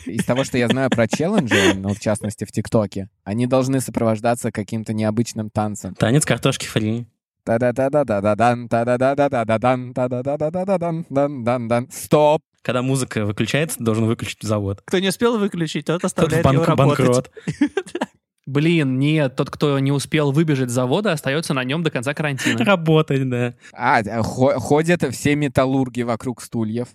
Из 0.07 0.25
того, 0.25 0.43
что 0.43 0.59
я 0.59 0.67
знаю 0.67 0.91
про 0.91 1.07
челленджи, 1.07 1.75
ну, 1.77 1.95
в 1.95 2.01
частности, 2.01 2.45
в 2.45 2.51
ТикТоке, 2.51 3.09
они 3.23 3.47
должны 3.47 3.81
сопровождаться 3.81 4.51
каким-то 4.51 4.93
необычным 4.93 5.51
танцем. 5.51 5.95
Танец 5.95 6.25
картошки 6.25 6.67
фри. 6.67 7.07
Та-да-да-да-да-да-дан, 7.45 8.69
та-да-да-да-да-да-дан, 8.69 9.95
та-да-да-да-да-дан, 9.95 11.07
дан, 11.09 11.45
дан, 11.45 11.69
дан. 11.69 11.89
Стоп! 11.93 12.43
Когда 12.63 12.83
музыка 12.83 13.25
выключается, 13.25 13.83
должен 13.83 14.07
выключить 14.07 14.43
завод. 14.43 14.83
Кто 14.85 14.99
не 14.99 15.09
успел 15.09 15.39
выключить, 15.39 15.87
тот 15.87 16.05
оставляет 16.05 16.45
его 16.45 16.65
работать. 16.65 16.99
банкрот. 16.99 17.31
Блин, 18.51 18.99
нет, 18.99 19.37
тот, 19.37 19.49
кто 19.51 19.79
не 19.79 19.93
успел 19.93 20.33
выбежать 20.33 20.71
с 20.71 20.73
завода, 20.73 21.13
остается 21.13 21.55
на 21.55 21.63
нем 21.63 21.83
до 21.85 21.91
конца 21.91 22.15
карантина. 22.15 22.59
Работать, 22.65 23.29
да. 23.29 23.55
А, 23.73 24.03
хо- 24.23 24.59
ходят 24.59 25.03
все 25.13 25.37
металлурги 25.37 26.03
вокруг 26.03 26.43
стульев. 26.43 26.89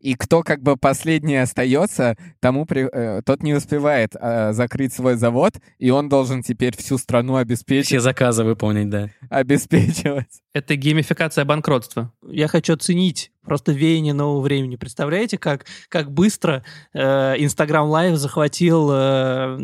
И 0.00 0.14
кто 0.14 0.42
как 0.42 0.62
бы 0.62 0.76
последний 0.76 1.36
остается, 1.36 2.16
тому 2.40 2.66
при- 2.66 2.88
э, 2.92 3.22
тот 3.24 3.42
не 3.42 3.54
успевает 3.54 4.14
э, 4.20 4.52
закрыть 4.52 4.92
свой 4.92 5.16
завод, 5.16 5.54
и 5.78 5.90
он 5.90 6.08
должен 6.08 6.42
теперь 6.42 6.76
всю 6.76 6.98
страну 6.98 7.36
обеспечить, 7.36 7.86
Все 7.86 8.00
заказы 8.00 8.44
выполнить, 8.44 8.90
да. 8.90 9.08
обеспечивать. 9.30 10.26
Это 10.52 10.76
геймификация 10.76 11.44
банкротства. 11.44 12.12
Я 12.28 12.48
хочу 12.48 12.74
оценить 12.74 13.32
просто 13.48 13.72
веяние 13.72 14.14
нового 14.14 14.40
времени. 14.40 14.76
Представляете, 14.76 15.38
как, 15.38 15.66
как 15.88 16.12
быстро 16.12 16.62
э, 16.92 17.34
Инстаграм 17.38 17.88
Лайв 17.88 18.16
захватил 18.16 18.90
э, 18.92 19.56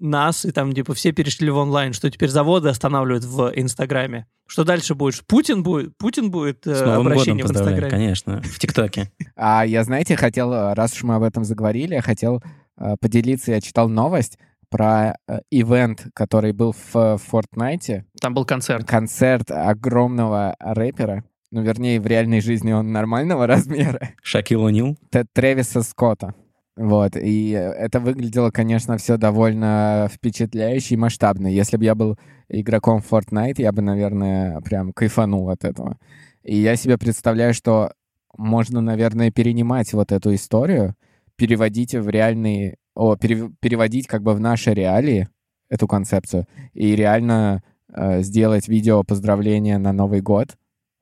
нас, 0.00 0.44
и 0.44 0.50
там 0.50 0.72
типа 0.72 0.94
все 0.94 1.12
перешли 1.12 1.50
в 1.50 1.56
онлайн, 1.56 1.92
что 1.92 2.10
теперь 2.10 2.30
заводы 2.30 2.68
останавливают 2.68 3.24
в 3.24 3.52
Инстаграме. 3.54 4.26
Что 4.46 4.64
дальше 4.64 4.94
будет? 4.94 5.24
Путин 5.26 5.62
будет, 5.62 5.96
Путин 5.98 6.30
будет 6.30 6.66
э, 6.66 6.74
С 6.74 6.80
Новым 6.80 6.94
годом 6.96 7.06
обращение 7.12 7.44
в 7.44 7.48
поздравляю, 7.48 7.76
Инстаграме. 7.78 8.04
конечно. 8.04 8.42
В 8.42 8.58
ТикТоке. 8.58 9.12
А 9.36 9.64
я, 9.64 9.84
знаете, 9.84 10.16
хотел, 10.16 10.52
э, 10.52 10.74
раз 10.74 10.94
уж 10.94 11.02
мы 11.02 11.16
об 11.16 11.22
этом 11.22 11.44
заговорили, 11.44 11.94
я 11.94 12.02
хотел 12.02 12.42
э, 12.78 12.96
поделиться. 13.00 13.52
Я 13.52 13.60
читал 13.60 13.88
новость 13.88 14.38
про 14.70 15.16
э, 15.26 15.40
ивент, 15.50 16.06
который 16.14 16.52
был 16.52 16.72
в 16.72 16.96
э, 16.96 17.16
Fortnite. 17.30 18.04
Там 18.20 18.34
был 18.34 18.44
концерт. 18.44 18.86
Концерт 18.86 19.50
огромного 19.50 20.56
рэпера. 20.58 21.24
Ну, 21.50 21.62
вернее, 21.62 22.00
в 22.00 22.06
реальной 22.06 22.40
жизни 22.40 22.72
он 22.72 22.92
нормального 22.92 23.46
размера. 23.46 24.10
Шакил 24.22 24.68
О'Нил. 24.68 24.96
Т- 25.10 25.24
Тревиса 25.32 25.82
Скотта. 25.82 26.34
Вот, 26.76 27.16
и 27.16 27.50
это 27.50 27.98
выглядело, 27.98 28.52
конечно, 28.52 28.96
все 28.98 29.16
довольно 29.16 30.08
впечатляюще 30.12 30.94
и 30.94 30.98
масштабно. 30.98 31.48
Если 31.48 31.76
бы 31.76 31.84
я 31.84 31.96
был 31.96 32.16
игроком 32.48 33.02
Fortnite, 33.08 33.54
я 33.58 33.72
бы, 33.72 33.82
наверное, 33.82 34.60
прям 34.60 34.92
кайфанул 34.92 35.50
от 35.50 35.64
этого. 35.64 35.98
И 36.44 36.56
я 36.56 36.76
себе 36.76 36.96
представляю, 36.96 37.52
что 37.52 37.92
можно, 38.36 38.80
наверное, 38.80 39.32
перенимать 39.32 39.92
вот 39.92 40.12
эту 40.12 40.32
историю, 40.34 40.94
переводить 41.36 41.94
в 41.94 42.08
реальные... 42.08 42.76
О, 42.94 43.16
пере- 43.16 43.50
переводить 43.60 44.06
как 44.06 44.22
бы 44.22 44.32
в 44.34 44.40
наши 44.40 44.72
реалии 44.72 45.28
эту 45.68 45.88
концепцию 45.88 46.46
и 46.74 46.94
реально 46.94 47.62
э, 47.92 48.22
сделать 48.22 48.68
видео 48.68 49.02
поздравления 49.02 49.78
на 49.78 49.92
Новый 49.92 50.20
год 50.20 50.56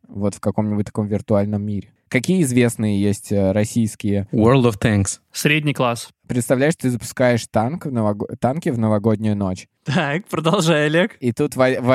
вот 0.09 0.35
в 0.35 0.41
каком-нибудь 0.41 0.87
таком 0.87 1.07
виртуальном 1.07 1.63
мире. 1.63 1.93
Какие 2.09 2.43
известные 2.43 3.01
есть 3.03 3.33
э, 3.33 3.51
российские? 3.53 4.29
World 4.33 4.71
of 4.71 4.79
Tanks. 4.81 5.19
Средний 5.33 5.75
класс. 5.75 6.11
Представляешь, 6.29 6.77
ты 6.77 6.91
запускаешь 6.91 7.47
танк 7.49 7.87
в 7.87 7.93
нового... 7.93 8.27
танки 8.41 8.69
в 8.69 8.79
новогоднюю 8.79 9.37
ночь, 9.37 9.67
Так, 9.85 10.27
продолжай, 10.29 10.87
Олег. 10.87 11.17
и 11.21 11.33
тут 11.33 11.57
в, 11.57 11.59
в 11.59 11.91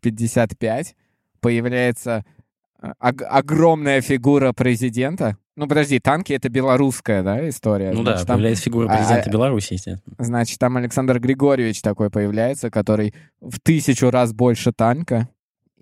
11.55 0.00 0.94
появляется 1.40 2.24
э, 2.82 2.92
ог- 2.98 3.22
огромная 3.28 4.00
фигура 4.00 4.52
президента. 4.52 5.36
Ну, 5.54 5.66
подожди, 5.68 5.98
танки— 5.98 6.32
это 6.34 6.48
белорусская, 6.48 7.22
да, 7.22 7.46
история? 7.48 7.92
Ну 7.92 8.02
да, 8.04 8.12
Значит, 8.12 8.26
там, 8.26 8.36
появляется 8.36 8.64
фигура 8.64 8.88
а- 8.90 8.96
президента 8.96 9.28
а- 9.28 9.32
Беларуси, 9.32 9.74
естественно. 9.74 10.14
значит, 10.18 10.58
там 10.58 10.76
Александр 10.78 11.18
Григорьевич 11.20 11.82
такой 11.82 12.10
появляется, 12.10 12.70
который 12.70 13.14
в 13.40 13.60
тысячу 13.60 14.10
раз 14.10 14.32
больше 14.32 14.72
танка, 14.72 15.28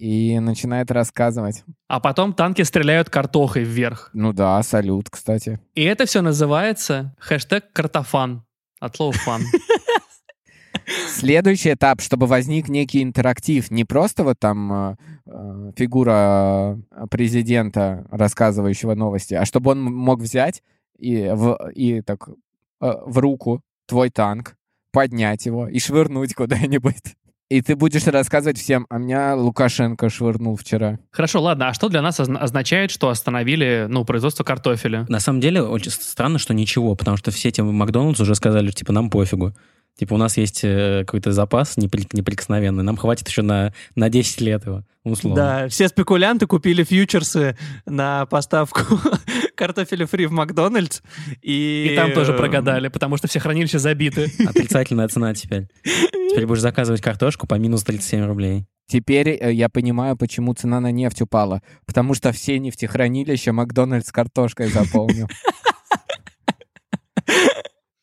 и 0.00 0.38
начинает 0.38 0.90
рассказывать. 0.90 1.62
А 1.86 2.00
потом 2.00 2.32
танки 2.32 2.62
стреляют 2.62 3.10
картохой 3.10 3.64
вверх. 3.64 4.10
Ну 4.14 4.32
да, 4.32 4.62
салют, 4.62 5.10
кстати. 5.10 5.60
И 5.74 5.82
это 5.82 6.06
все 6.06 6.22
называется 6.22 7.14
хэштег 7.18 7.70
картофан. 7.72 8.42
От 8.80 8.96
слова 8.96 9.12
фан. 9.12 9.42
Следующий 11.08 11.74
этап, 11.74 12.00
чтобы 12.00 12.26
возник 12.26 12.68
некий 12.70 13.02
интерактив, 13.02 13.70
не 13.70 13.84
просто 13.84 14.24
вот 14.24 14.38
там 14.38 14.72
э, 14.72 14.96
э, 15.26 15.72
фигура 15.76 16.78
э, 16.90 17.06
президента, 17.10 18.06
рассказывающего 18.10 18.94
новости, 18.94 19.34
а 19.34 19.44
чтобы 19.44 19.72
он 19.72 19.82
мог 19.82 20.20
взять 20.20 20.62
и, 20.98 21.30
в, 21.34 21.70
и 21.74 22.00
так 22.00 22.28
э, 22.28 22.32
в 22.80 23.18
руку 23.18 23.60
твой 23.86 24.08
танк, 24.08 24.56
поднять 24.92 25.44
его 25.46 25.68
и 25.68 25.78
швырнуть 25.78 26.34
куда-нибудь. 26.34 27.16
И 27.50 27.62
ты 27.62 27.74
будешь 27.74 28.06
рассказывать 28.06 28.58
всем, 28.58 28.86
а 28.88 28.98
меня 28.98 29.34
Лукашенко 29.34 30.08
швырнул 30.08 30.54
вчера. 30.56 31.00
Хорошо, 31.10 31.42
ладно, 31.42 31.68
а 31.68 31.74
что 31.74 31.88
для 31.88 32.00
нас 32.00 32.20
озна- 32.20 32.38
означает, 32.38 32.92
что 32.92 33.08
остановили, 33.08 33.86
ну, 33.90 34.04
производство 34.04 34.44
картофеля? 34.44 35.04
На 35.08 35.18
самом 35.18 35.40
деле, 35.40 35.60
очень 35.60 35.90
странно, 35.90 36.38
что 36.38 36.54
ничего, 36.54 36.94
потому 36.94 37.16
что 37.16 37.32
все 37.32 37.48
эти 37.48 37.60
Макдональдс 37.60 38.20
уже 38.20 38.36
сказали, 38.36 38.70
типа, 38.70 38.92
нам 38.92 39.10
пофигу. 39.10 39.52
Типа, 39.98 40.14
у 40.14 40.16
нас 40.16 40.36
есть 40.36 40.60
э, 40.62 41.00
какой-то 41.04 41.32
запас 41.32 41.76
непри- 41.76 42.08
неприкосновенный, 42.12 42.84
нам 42.84 42.96
хватит 42.96 43.26
еще 43.28 43.42
на, 43.42 43.74
на 43.96 44.08
10 44.08 44.40
лет 44.40 44.64
его, 44.64 44.84
условно. 45.02 45.36
Да, 45.36 45.68
все 45.68 45.88
спекулянты 45.88 46.46
купили 46.46 46.84
фьючерсы 46.84 47.58
на 47.84 48.26
поставку 48.26 48.80
картофеля 49.56 50.06
фри 50.06 50.26
в 50.26 50.30
Макдональдс. 50.30 51.00
И, 51.42 51.88
И 51.90 51.96
там 51.96 52.12
тоже 52.12 52.32
прогадали, 52.32 52.86
потому 52.86 53.16
что 53.16 53.26
все 53.26 53.40
хранилища 53.40 53.80
забиты. 53.80 54.30
Отрицательная 54.46 55.08
цена 55.08 55.34
теперь. 55.34 55.66
Теперь 56.30 56.46
будешь 56.46 56.60
заказывать 56.60 57.00
картошку 57.00 57.46
по 57.46 57.54
минус 57.56 57.82
37 57.84 58.24
рублей. 58.24 58.66
Теперь 58.86 59.28
э, 59.30 59.52
я 59.52 59.68
понимаю, 59.68 60.16
почему 60.16 60.52
цена 60.54 60.80
на 60.80 60.90
нефть 60.90 61.22
упала. 61.22 61.62
Потому 61.86 62.14
что 62.14 62.32
все 62.32 62.58
нефтехранилища 62.58 63.52
Макдональдс 63.52 64.08
с 64.08 64.12
картошкой 64.12 64.68
заполнил. 64.68 65.28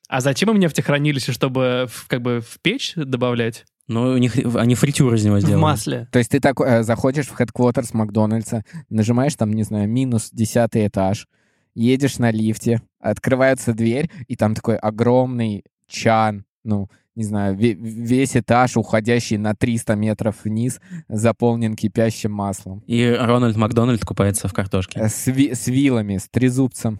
А 0.09 0.21
зачем 0.21 0.49
им 0.51 0.59
нефтехранилище, 0.59 1.33
чтобы 1.33 1.85
в- 1.89 2.07
как 2.07 2.21
бы 2.21 2.39
в 2.39 2.61
печь 2.61 2.93
добавлять? 2.95 3.65
Но 3.89 4.11
у 4.13 4.17
них, 4.17 4.37
они 4.55 4.73
фритюр 4.75 5.13
из 5.13 5.25
него 5.25 5.35
В 5.35 5.41
сделали. 5.41 5.61
масле. 5.61 6.07
То 6.13 6.19
есть 6.19 6.31
ты 6.31 6.39
так 6.39 6.59
э, 6.61 6.83
заходишь 6.83 7.27
в 7.27 7.33
хедквотерс 7.35 7.93
Макдональдса, 7.93 8.63
нажимаешь 8.89 9.35
там, 9.35 9.51
не 9.51 9.63
знаю, 9.63 9.89
минус 9.89 10.29
десятый 10.31 10.87
этаж, 10.87 11.27
едешь 11.75 12.19
на 12.19 12.31
лифте, 12.31 12.81
открывается 13.01 13.73
дверь, 13.73 14.09
и 14.27 14.37
там 14.37 14.55
такой 14.55 14.77
огромный 14.77 15.65
чан, 15.89 16.45
ну, 16.63 16.89
не 17.17 17.23
знаю, 17.23 17.55
ве- 17.55 17.73
весь 17.73 18.37
этаж, 18.37 18.77
уходящий 18.77 19.37
на 19.37 19.55
300 19.55 19.95
метров 19.95 20.35
вниз, 20.43 20.79
заполнен 21.09 21.75
кипящим 21.75 22.31
маслом. 22.31 22.83
И 22.87 23.09
Рональд 23.19 23.57
Макдональд 23.57 24.05
купается 24.05 24.47
в 24.47 24.53
картошке. 24.53 24.99
Э, 24.99 25.09
С, 25.09 25.27
ви- 25.27 25.53
с 25.55 25.67
вилами, 25.67 26.17
с 26.17 26.29
трезубцем. 26.29 26.99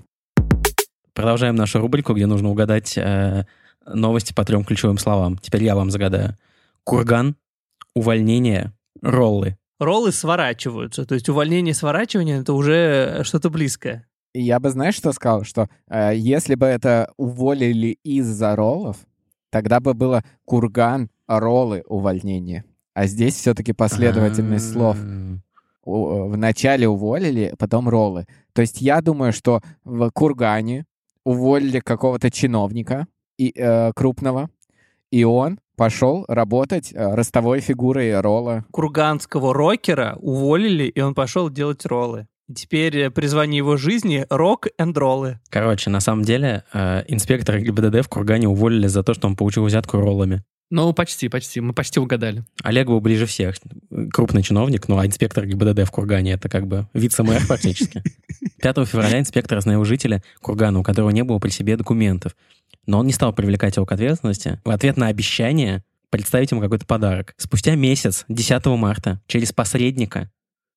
Продолжаем 1.13 1.55
нашу 1.55 1.79
рубрику, 1.79 2.13
где 2.13 2.25
нужно 2.25 2.49
угадать 2.49 2.97
э, 2.97 3.45
новости 3.85 4.33
по 4.33 4.43
трем 4.45 4.63
ключевым 4.63 4.97
словам. 4.97 5.37
Теперь 5.37 5.63
я 5.63 5.75
вам 5.75 5.89
загадаю. 5.91 6.35
Курган, 6.83 7.35
увольнение, 7.95 8.73
роллы. 9.01 9.57
Роллы 9.79 10.11
сворачиваются. 10.11 11.05
То 11.05 11.15
есть 11.15 11.29
увольнение 11.29 11.71
и 11.71 11.75
сворачивание— 11.75 12.39
это 12.41 12.53
уже 12.53 13.21
что-то 13.23 13.49
близкое. 13.49 14.07
Я 14.33 14.59
бы, 14.59 14.69
знаешь, 14.69 14.95
что 14.95 15.11
сказал? 15.13 15.43
Что 15.43 15.69
э, 15.89 16.13
если 16.15 16.55
бы 16.55 16.65
это 16.65 17.11
уволили 17.17 17.97
из-за 18.03 18.55
роллов, 18.55 18.97
тогда 19.49 19.79
бы 19.79 19.93
было 19.93 20.23
курган, 20.45 21.09
роллы, 21.27 21.83
увольнение. 21.87 22.63
А 22.93 23.05
здесь 23.07 23.35
все-таки 23.35 23.73
последовательность 23.73 24.71
слов. 24.71 24.97
А, 24.99 25.37
У- 25.83 26.27
Вначале 26.29 26.87
уволили, 26.87 27.53
потом 27.57 27.87
роллы. 27.87 28.25
То 28.53 28.61
есть 28.61 28.81
я 28.81 29.01
думаю, 29.01 29.31
что 29.31 29.61
в 29.85 30.09
Кургане 30.11 30.85
уволили 31.23 31.79
какого-то 31.79 32.29
чиновника 32.29 33.07
и, 33.37 33.53
э, 33.55 33.91
крупного, 33.95 34.49
и 35.11 35.23
он 35.23 35.59
пошел 35.77 36.25
работать 36.27 36.91
э, 36.93 37.15
ростовой 37.15 37.61
фигурой 37.61 38.19
ролла. 38.19 38.65
Курганского 38.71 39.53
рокера 39.53 40.17
уволили, 40.19 40.85
и 40.85 40.99
он 40.99 41.13
пошел 41.13 41.49
делать 41.49 41.85
роллы. 41.85 42.27
И 42.49 42.53
теперь 42.53 42.97
э, 42.97 43.11
призвание 43.11 43.57
его 43.57 43.75
жизни— 43.75 44.25
рок 44.29 44.67
энд 44.77 44.97
роллы. 44.97 45.39
Короче, 45.49 45.89
на 45.89 45.99
самом 45.99 46.23
деле, 46.23 46.63
э, 46.73 47.03
инспектора 47.07 47.59
ГИБДД 47.59 48.05
в 48.05 48.07
Кургане 48.07 48.47
уволили 48.47 48.87
за 48.87 49.03
то, 49.03 49.13
что 49.13 49.27
он 49.27 49.35
получил 49.35 49.65
взятку 49.65 49.97
роллами. 49.97 50.43
Ну, 50.69 50.91
почти, 50.93 51.29
почти. 51.29 51.61
Мы 51.61 51.73
почти 51.73 51.99
угадали. 51.99 52.43
Олег 52.61 52.87
был 52.87 52.99
ближе 52.99 53.25
всех. 53.25 53.55
Крупный 54.11 54.43
чиновник, 54.43 54.87
ну 54.87 54.97
а 54.97 55.05
инспектор 55.05 55.45
ГИБДД 55.45 55.85
в 55.85 55.91
Кургане 55.91 56.33
это 56.33 56.49
как 56.49 56.67
бы 56.67 56.87
вице-мэр 56.93 57.47
практически. 57.47 58.03
5 58.61 58.75
февраля 58.87 59.19
инспектор 59.19 59.57
остановил 59.57 59.85
жителя 59.85 60.23
Кургана, 60.41 60.79
у 60.79 60.83
которого 60.83 61.09
не 61.09 61.23
было 61.23 61.39
при 61.39 61.49
себе 61.49 61.77
документов. 61.77 62.35
Но 62.85 62.99
он 62.99 63.07
не 63.07 63.13
стал 63.13 63.33
привлекать 63.33 63.75
его 63.75 63.85
к 63.85 63.91
ответственности. 63.91 64.59
В 64.65 64.69
ответ 64.69 64.97
на 64.97 65.07
обещание 65.07 65.83
представить 66.09 66.51
ему 66.51 66.61
какой-то 66.61 66.85
подарок. 66.85 67.33
Спустя 67.37 67.75
месяц, 67.75 68.25
10 68.29 68.65
марта, 68.67 69.21
через 69.27 69.51
посредника, 69.53 70.29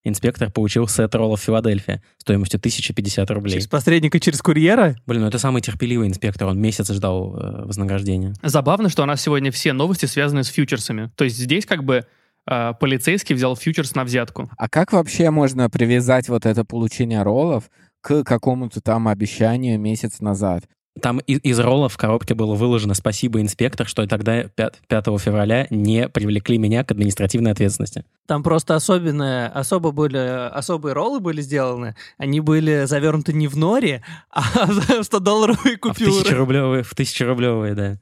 инспектор 0.04 0.50
получил 0.50 0.88
сет 0.88 1.14
роллов 1.14 1.40
Филадельфия 1.40 2.02
стоимостью 2.18 2.58
1050 2.58 3.30
рублей. 3.30 3.54
Через 3.54 3.66
посредника, 3.66 4.20
через 4.20 4.40
курьера. 4.40 4.96
Блин, 5.06 5.22
ну 5.22 5.28
это 5.28 5.38
самый 5.38 5.62
терпеливый 5.62 6.08
инспектор, 6.08 6.48
он 6.48 6.60
месяц 6.60 6.90
ждал 6.90 7.36
э, 7.36 7.64
вознаграждения. 7.66 8.34
Забавно, 8.42 8.88
что 8.88 9.02
у 9.02 9.06
нас 9.06 9.20
сегодня 9.20 9.50
все 9.50 9.72
новости 9.72 10.06
связаны 10.06 10.44
с 10.44 10.48
фьючерсами. 10.48 11.10
То 11.16 11.24
есть 11.24 11.36
здесь 11.36 11.66
как 11.66 11.84
бы 11.84 12.06
э, 12.46 12.72
полицейский 12.78 13.34
взял 13.34 13.56
фьючерс 13.56 13.94
на 13.94 14.04
взятку. 14.04 14.50
А 14.56 14.68
как 14.68 14.92
вообще 14.92 15.30
можно 15.30 15.68
привязать 15.68 16.28
вот 16.28 16.46
это 16.46 16.64
получение 16.64 17.22
роллов 17.22 17.70
к 18.00 18.24
какому-то 18.24 18.80
там 18.80 19.08
обещанию 19.08 19.78
месяц 19.78 20.20
назад? 20.20 20.64
Там 21.00 21.18
и- 21.18 21.36
из 21.36 21.58
ролла 21.60 21.88
в 21.88 21.96
коробке 21.96 22.34
было 22.34 22.54
выложено 22.56 22.94
«Спасибо, 22.94 23.40
инспектор, 23.40 23.86
что 23.86 24.06
тогда 24.06 24.42
5, 24.44 24.80
5 24.88 25.18
февраля 25.18 25.66
не 25.70 26.08
привлекли 26.08 26.58
меня 26.58 26.82
к 26.84 26.90
административной 26.90 27.52
ответственности». 27.52 28.04
Там 28.26 28.42
просто 28.42 28.74
особенное, 28.74 29.48
особо 29.48 29.92
были, 29.92 30.18
особые 30.18 30.92
роллы 30.94 31.20
были 31.20 31.42
сделаны. 31.42 31.94
Они 32.18 32.40
были 32.40 32.86
завернуты 32.86 33.32
не 33.32 33.46
в 33.46 33.56
норе, 33.56 34.02
а 34.30 34.40
в 34.66 34.90
100-долларовые 35.00 35.74
А 35.74 35.76
в 35.76 35.80
купюры. 35.80 36.10
тысячерублевые, 36.10 36.82
в 36.82 36.94
тысячерублевые, 36.94 37.74
да. 37.74 37.98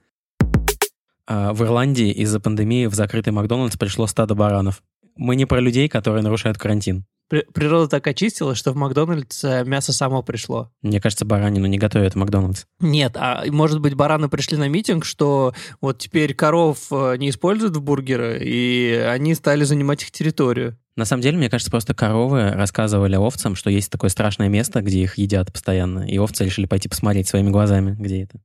А, 1.27 1.53
в 1.53 1.63
Ирландии 1.63 2.11
из-за 2.11 2.41
пандемии 2.41 2.87
в 2.87 2.95
закрытый 2.95 3.35
Макдональдс 3.35 3.77
пришло 3.77 4.07
стадо 4.07 4.35
баранов. 4.35 4.83
Мы 5.15 5.37
не 5.37 5.45
про 5.45 5.61
людей, 5.61 5.89
которые 5.89 6.23
нарушают 6.23 6.57
карантин. 6.59 7.05
При- 7.29 7.45
Природа 7.53 7.89
так 7.89 8.07
очистила, 8.07 8.55
что 8.55 8.73
в 8.73 8.77
Макдональдс 8.77 9.45
э, 9.45 9.65
мясо 9.65 9.93
само 9.93 10.23
пришло. 10.23 10.71
Мне 10.83 11.01
кажется, 11.01 11.25
баранину 11.25 11.67
не 11.67 11.79
готовят 11.79 12.15
в 12.15 12.17
Макдональдс. 12.17 12.65
Нет, 12.81 13.17
а 13.17 13.45
может 13.49 13.81
быть 13.81 13.95
бараны 13.95 14.29
пришли 14.29 14.57
на 14.57 14.69
митинг, 14.69 15.05
что 15.05 15.53
вот 15.81 15.99
теперь 15.99 16.35
коров 16.35 16.87
э, 16.91 17.17
не 17.19 17.31
используют 17.31 17.77
в 17.77 17.83
бургеры, 17.83 18.39
и 18.43 18.93
они 18.93 19.35
стали 19.35 19.65
занимать 19.65 20.03
их 20.03 20.11
территорию. 20.11 20.79
На 20.97 21.05
самом 21.05 21.23
деле, 21.23 21.37
мне 21.37 21.51
кажется, 21.51 21.71
просто 21.71 21.95
коровы 21.95 22.51
рассказывали 22.51 23.15
овцам, 23.15 23.55
что 23.55 23.71
есть 23.71 23.91
такое 23.91 24.11
страшное 24.11 24.49
место, 24.49 24.81
где 24.81 25.03
их 25.03 25.19
едят 25.19 25.53
постоянно, 25.53 26.01
и 26.09 26.19
овцы 26.19 26.45
решили 26.45 26.67
пойти 26.67 26.89
посмотреть 26.89 27.29
своими 27.29 27.51
глазами, 27.51 27.95
где 27.99 28.23
это. 28.23 28.41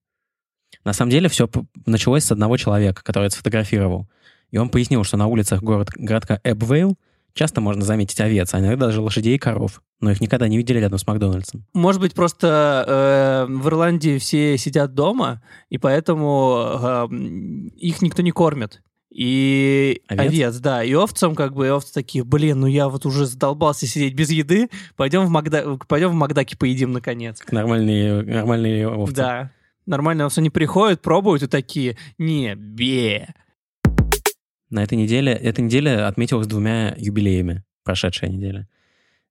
На 0.84 0.94
самом 0.94 1.12
деле 1.12 1.30
все 1.30 1.50
началось 1.86 2.26
с 2.26 2.32
одного 2.32 2.58
человека, 2.58 3.02
который 3.04 3.28
это 3.28 3.36
сфотографировал. 3.36 4.10
И 4.52 4.58
он 4.58 4.70
пояснил, 4.70 5.04
что 5.04 5.18
на 5.18 5.28
улицах 5.28 5.64
город, 5.64 5.90
городка 5.96 6.40
Эбвейл 6.44 6.98
часто 7.34 7.62
можно 7.62 7.84
заметить 7.84 8.20
овец, 8.22 8.54
а 8.54 8.60
иногда 8.60 8.88
даже 8.88 9.02
лошадей 9.02 9.36
и 9.36 9.40
коров. 9.40 9.82
Но 10.00 10.12
их 10.12 10.22
никогда 10.22 10.48
не 10.48 10.58
видели 10.58 10.80
рядом 10.80 11.00
с 11.00 11.08
Макдональдсом. 11.08 11.66
Может 11.74 12.02
быть, 12.02 12.14
просто 12.14 13.48
э, 13.48 13.54
в 13.54 13.68
Ирландии 13.68 14.18
все 14.18 14.58
сидят 14.58 14.94
дома, 14.94 15.42
и 15.70 15.78
поэтому 15.78 17.08
э, 17.10 17.16
их 17.78 18.02
никто 18.02 18.22
не 18.22 18.32
кормит. 18.32 18.82
И 19.14 20.02
Овец? 20.08 20.28
овец? 20.28 20.58
да. 20.58 20.84
И 20.84 20.94
овцам 20.94 21.36
как 21.36 21.54
бы, 21.54 21.68
и 21.68 21.70
овцы 21.70 21.94
такие, 21.94 22.24
блин, 22.24 22.62
ну 22.62 22.68
я 22.68 22.90
вот 22.90 23.06
уже 23.06 23.28
задолбался 23.28 23.86
сидеть 23.86 24.16
без 24.16 24.32
еды, 24.32 24.70
пойдем 24.96 25.26
в, 25.26 25.30
Макда... 25.30 25.78
пойдем 25.88 26.10
в 26.10 26.16
Макдаке 26.16 26.58
поедим 26.58 26.92
наконец. 26.92 27.40
Нормальные, 27.52 28.24
нормальные 28.24 28.90
овцы. 28.90 29.16
Да. 29.16 29.52
Нормально 29.86 30.26
овцы 30.26 30.42
не 30.42 30.50
приходят, 30.50 31.02
пробуют 31.02 31.44
и 31.44 31.48
такие, 31.48 31.98
не, 32.18 32.56
бе. 32.56 33.36
На 34.74 34.82
этой 34.82 34.98
неделе, 34.98 35.34
эта 35.34 35.62
неделя 35.62 36.08
отметилась 36.08 36.48
двумя 36.48 36.96
юбилеями, 36.98 37.64
прошедшая 37.84 38.32
неделя. 38.32 38.68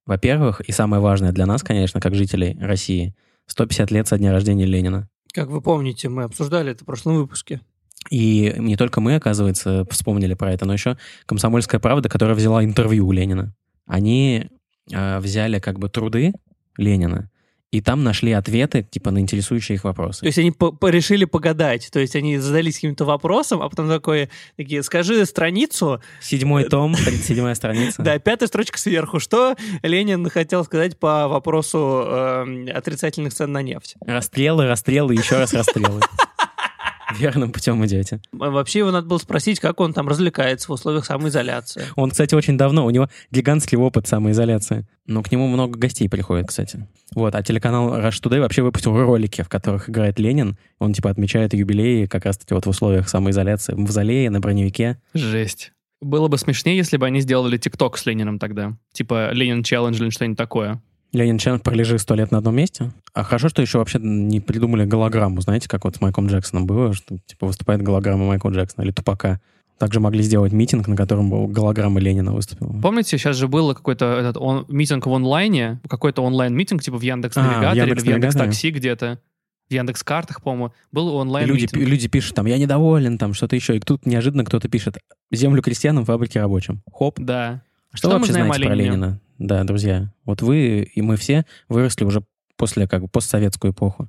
Во-первых, 0.05 0.61
и 0.61 0.71
самое 0.71 1.01
важное 1.01 1.33
для 1.33 1.45
нас, 1.45 1.63
конечно, 1.63 1.99
как 1.99 2.15
жителей 2.15 2.57
России, 2.61 3.13
150 3.47 3.91
лет 3.91 4.07
со 4.07 4.17
дня 4.17 4.31
рождения 4.31 4.65
Ленина. 4.65 5.09
Как 5.33 5.49
вы 5.49 5.59
помните, 5.59 6.07
мы 6.07 6.23
обсуждали 6.23 6.71
это 6.71 6.83
в 6.83 6.85
прошлом 6.85 7.15
выпуске. 7.15 7.59
И 8.09 8.55
не 8.57 8.77
только 8.77 9.01
мы, 9.01 9.15
оказывается, 9.15 9.85
вспомнили 9.91 10.33
про 10.33 10.53
это, 10.53 10.63
но 10.65 10.71
еще 10.71 10.97
«Комсомольская 11.25 11.81
правда», 11.81 12.07
которая 12.07 12.37
взяла 12.37 12.63
интервью 12.63 13.05
у 13.05 13.11
Ленина. 13.11 13.53
Они 13.85 14.49
э, 14.93 15.19
взяли 15.19 15.59
как 15.59 15.77
бы 15.77 15.89
труды 15.89 16.31
Ленина, 16.77 17.29
и 17.73 17.81
там 17.81 18.03
нашли 18.03 18.31
ответы, 18.33 18.83
типа, 18.89 19.09
на 19.09 19.17
интересующие 19.17 19.75
их 19.77 19.81
То 19.81 19.87
вопросы. 19.87 20.23
есть 20.25 20.37
они 20.37 20.51
по- 20.51 20.71
по- 20.71 20.89
решили 20.89 21.25
погадать. 21.25 21.89
То 21.91 21.99
есть 21.99 22.15
они 22.15 22.37
задались 22.37 22.75
каким-то 22.75 23.03
вопросом, 23.03 23.63
а 23.63 23.69
потом 23.69 23.89
такое, 23.89 24.29
такие, 24.57 24.83
скажи 24.83 25.25
страницу, 25.25 25.99
Седьмой 26.21 26.65
том, 26.65 26.93
37 26.93 27.55
страница. 27.55 28.03
да, 28.03 28.19
пятая 28.19 28.47
строчка 28.47 28.77
сверху. 28.77 29.19
Что 29.19 29.55
Ленин 29.81 30.29
хотел 30.29 30.63
сказать 30.65 30.99
по 30.99 31.27
вопросу 31.27 32.03
э, 32.05 32.69
отрицательных 32.71 33.33
цен 33.33 33.51
на 33.51 33.63
нефть? 33.63 33.95
Расстрелы, 34.05 34.67
расстрелы, 34.67 35.15
еще 35.15 35.37
раз 35.37 35.51
расстрелы. 35.53 35.99
Верным 37.19 37.51
путем 37.51 37.85
идете. 37.85 38.19
А 38.39 38.49
Вообще 38.49 38.79
его 38.79 38.91
надо 38.91 39.07
было 39.07 39.17
спросить, 39.17 39.59
как 39.59 39.79
он 39.79 39.93
там 39.93 40.07
развлекается 40.07 40.67
в 40.67 40.71
условиях 40.71 41.05
самоизоляции. 41.05 41.83
Он, 41.95 42.11
кстати, 42.11 42.35
очень 42.35 42.57
давно, 42.57 42.85
у 42.85 42.89
него 42.89 43.09
гигантский 43.31 43.77
опыт 43.77 44.07
самоизоляции. 44.07 44.87
Но 45.05 45.21
к 45.21 45.31
нему 45.31 45.47
много 45.47 45.77
гостей 45.77 46.07
приходит, 46.09 46.47
кстати. 46.47 46.87
Вот, 47.13 47.35
а 47.35 47.43
телеканал 47.43 47.97
Rush 47.97 48.21
Today 48.21 48.39
вообще 48.39 48.61
выпустил 48.61 48.97
ролики, 48.97 49.41
в 49.41 49.49
которых 49.49 49.89
играет 49.89 50.19
Ленин. 50.19 50.57
Он, 50.79 50.93
типа, 50.93 51.09
отмечает 51.09 51.53
юбилеи 51.53 52.05
как 52.05 52.25
раз-таки 52.25 52.53
вот 52.53 52.65
в 52.65 52.69
условиях 52.69 53.09
самоизоляции. 53.09 53.73
В 53.73 53.79
мавзолее, 53.79 54.29
на 54.29 54.39
броневике. 54.39 54.99
Жесть. 55.13 55.73
Было 56.01 56.27
бы 56.27 56.37
смешнее, 56.37 56.77
если 56.77 56.97
бы 56.97 57.05
они 57.05 57.21
сделали 57.21 57.57
ТикТок 57.57 57.97
с 57.97 58.05
Лениным 58.05 58.39
тогда. 58.39 58.77
Типа 58.91 59.31
Ленин 59.31 59.63
Челлендж 59.63 60.01
или 60.01 60.09
что-нибудь 60.09 60.37
такое. 60.37 60.81
Ленин 61.13 61.37
Челлендж 61.37 61.61
пролежи 61.61 61.97
сто 61.99 62.15
лет 62.15 62.31
на 62.31 62.39
одном 62.39 62.55
месте. 62.55 62.91
А 63.13 63.23
хорошо, 63.23 63.47
что 63.49 63.61
еще 63.61 63.77
вообще 63.77 63.99
не 63.99 64.39
придумали 64.39 64.83
голограмму, 64.85 65.39
знаете, 65.41 65.69
как 65.69 65.85
вот 65.85 65.95
с 65.95 66.01
Майклом 66.01 66.27
Джексоном 66.27 66.65
было, 66.65 66.93
что 66.93 67.17
типа 67.25 67.47
выступает 67.47 67.81
голограмма 67.81 68.25
Майкла 68.27 68.49
Джексона 68.49 68.83
или 68.83 68.91
Тупака. 68.91 69.39
Также 69.77 69.99
могли 69.99 70.21
сделать 70.23 70.53
митинг, 70.53 70.87
на 70.87 70.95
котором 70.95 71.29
был 71.29 71.47
голограмма 71.47 71.99
Ленина 71.99 72.31
выступила. 72.31 72.71
Помните, 72.81 73.17
сейчас 73.17 73.35
же 73.37 73.47
был 73.47 73.73
какой-то 73.75 74.05
этот 74.05 74.37
он- 74.37 74.65
митинг 74.69 75.05
в 75.07 75.11
онлайне, 75.13 75.81
какой-то 75.89 76.21
онлайн-митинг, 76.23 76.81
типа 76.81 76.97
в 76.97 77.01
Яндекс 77.01 77.37
А, 77.37 77.41
в 77.41 77.43
Навигаторе 77.47 77.81
или 77.81 77.99
в 77.99 78.03
Яндекс.Навигаторе. 78.05 78.13
Яндекс 78.13 78.35
Такси 78.35 78.69
где-то, 78.71 79.19
в 79.69 79.73
Яндекс 79.73 80.03
Картах, 80.03 80.41
по-моему, 80.41 80.73
был 80.91 81.13
онлайн 81.15 81.47
люди, 81.47 81.67
пи- 81.67 81.83
люди 81.85 82.07
пишут 82.07 82.35
там, 82.35 82.45
я 82.45 82.57
недоволен, 82.57 83.17
там 83.17 83.33
что-то 83.33 83.55
еще. 83.55 83.75
И 83.75 83.79
тут 83.79 84.05
неожиданно 84.05 84.45
кто-то 84.45 84.69
пишет, 84.69 84.97
землю 85.31 85.61
крестьянам, 85.61 86.05
фабрики 86.05 86.37
рабочим. 86.37 86.81
Хоп. 86.91 87.19
Да. 87.19 87.61
Что, 87.93 87.97
Что 87.97 88.09
вы 88.09 88.13
вообще 88.17 88.33
знаете 88.33 88.63
о 88.63 88.67
про? 88.67 88.75
Ленина? 88.75 89.19
Да, 89.43 89.61
друзья. 89.65 90.09
Вот 90.23 90.41
вы 90.41 90.83
и 90.83 91.01
мы 91.01 91.17
все 91.17 91.45
выросли 91.67 92.05
уже 92.05 92.23
после 92.55 92.87
как 92.87 93.01
бы 93.01 93.07
постсоветскую 93.09 93.73
эпоху. 93.73 94.07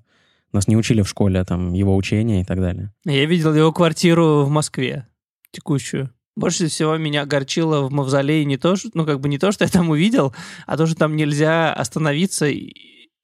Нас 0.52 0.68
не 0.68 0.76
учили 0.76 1.02
в 1.02 1.08
школе 1.08 1.42
там 1.44 1.72
его 1.72 1.96
учения 1.96 2.42
и 2.42 2.44
так 2.44 2.60
далее. 2.60 2.92
Я 3.04 3.26
видел 3.26 3.52
его 3.52 3.72
квартиру 3.72 4.44
в 4.44 4.48
Москве, 4.48 5.08
текущую. 5.50 6.10
Больше 6.36 6.68
всего 6.68 6.96
меня 6.98 7.22
огорчило 7.22 7.80
в 7.82 7.90
мавзолее 7.90 8.44
не 8.44 8.58
то, 8.58 8.76
что, 8.76 8.90
ну, 8.94 9.04
как 9.04 9.18
бы 9.18 9.28
не 9.28 9.38
то, 9.38 9.50
что 9.50 9.64
я 9.64 9.70
там 9.70 9.90
увидел, 9.90 10.32
а 10.66 10.76
то, 10.76 10.86
что 10.86 10.94
там 10.94 11.16
нельзя 11.16 11.72
остановиться 11.72 12.46
и, 12.46 12.72